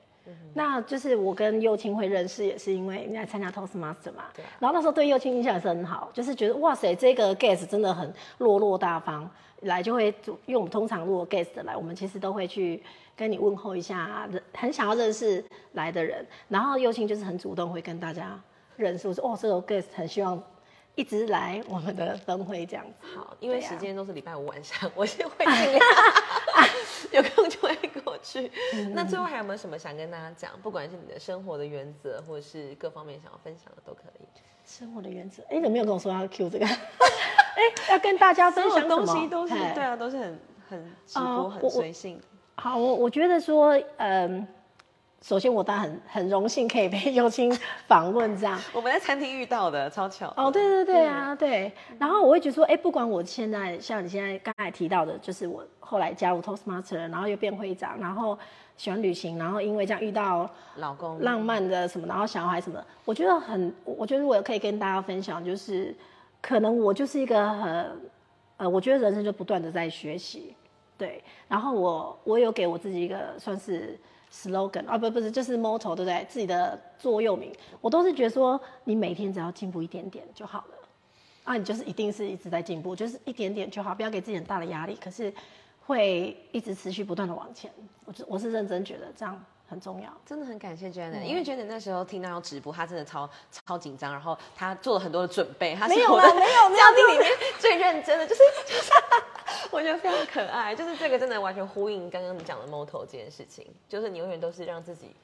[0.55, 9.29] 那就是我跟幼青会认识也是因为你来参加 Toastmaster 嘛，对，然后那时候对幼青印象也是很好，就是觉得哇塞，这个 guest 真的很落落大方，
[9.63, 10.15] 来就会，
[10.47, 12.83] 因为我们通常如果 guest 来，我们其实都会去。
[13.19, 18.41] 跟你问候一下，很想要认识来的人，然后幼青就是很主动会跟大家
[18.77, 20.41] 认识，我说哦，这个 guest 很希望
[20.99, 22.93] 一直来我们的分会这样子。
[23.17, 25.81] 好，因为时间都是礼拜五晚上，我先会尽量
[27.13, 27.73] 有空就会
[28.03, 28.51] 过去。
[28.93, 30.51] 那最后还有没有什么想跟大家讲？
[30.61, 34.27] 不管是你的生活的原则，或者是各方面想要分享的都可以。
[34.65, 35.41] 生活的原则？
[35.49, 36.67] 哎，怎么没有跟我说要 Q 这个？
[36.67, 42.21] 哎，要跟大家分享东西都是对啊，都是很很直播、很随性。
[42.57, 44.45] 好，我我觉得说，嗯，
[45.21, 47.53] 首先我当然很很荣幸可以被幼青
[47.87, 48.59] 访问这样。
[48.73, 50.33] 我们在餐厅遇到的，超巧。
[50.37, 51.73] 哦，对对对啊，对。
[51.99, 58.39] 然后我会觉得说，哎，不管我现在像你现在刚才提到的，就是我后来加入 Toastmaster，然后又变会长，然后
[58.77, 65.95] 喜欢旅行，然后因为这样遇到老公浪漫的什么，然后小孩什么，我觉得很，我觉得我可以跟大家分享，就是
[66.41, 68.01] 可能我就是一个很。
[68.59, 70.53] 呃，我觉得人生就不断的在学习，
[70.97, 71.23] 对。
[71.47, 73.97] 然后我我有给我自己一个算是
[74.33, 76.27] slogan 啊，不不是就是 motto 对不对？
[76.29, 80.75] 自己的座右铭，我都是觉得说，你每天只要进步一点点就好了。
[81.45, 84.95] 啊，你就是一定是一直在进步，就是一点点就好，不要给自己很大的压力。
[85.03, 85.33] 可是
[85.87, 87.71] 会一直持续不断的往前，
[88.05, 90.13] 我我是认真觉得这样很重要。
[90.27, 93.27] 真的很感谢 Janet，、因为 Janet 那时候听到要直播，她真的超
[93.67, 98.91] 超紧张，然后她做了很多的准备，她是没有我的没有没有 嘉宾里面最认真的，就是就是，
[99.71, 105.15] 我觉得非常可爱，就是这个真的完全呼应刚刚你讲的 motto 这件事情，就是你永远都是让自己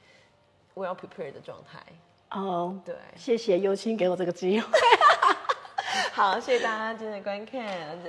[0.75, 1.79] well prepared 的状态。
[2.31, 4.67] 哦，对，谢谢尤青给我这个机会。
[6.11, 7.63] 好，谢谢大家今天的观看，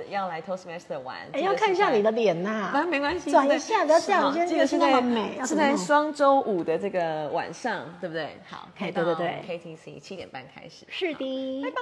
[0.09, 8.37] 要来 Toastmaster 玩，哎，要看一下你的脸呐、啊，没关系，转一下不要这样今天这个那么美是在双周五的这个晚上，对不对？
[8.49, 11.77] 好，可以哎对对到对 KTC 七点半开始，是的，拜拜。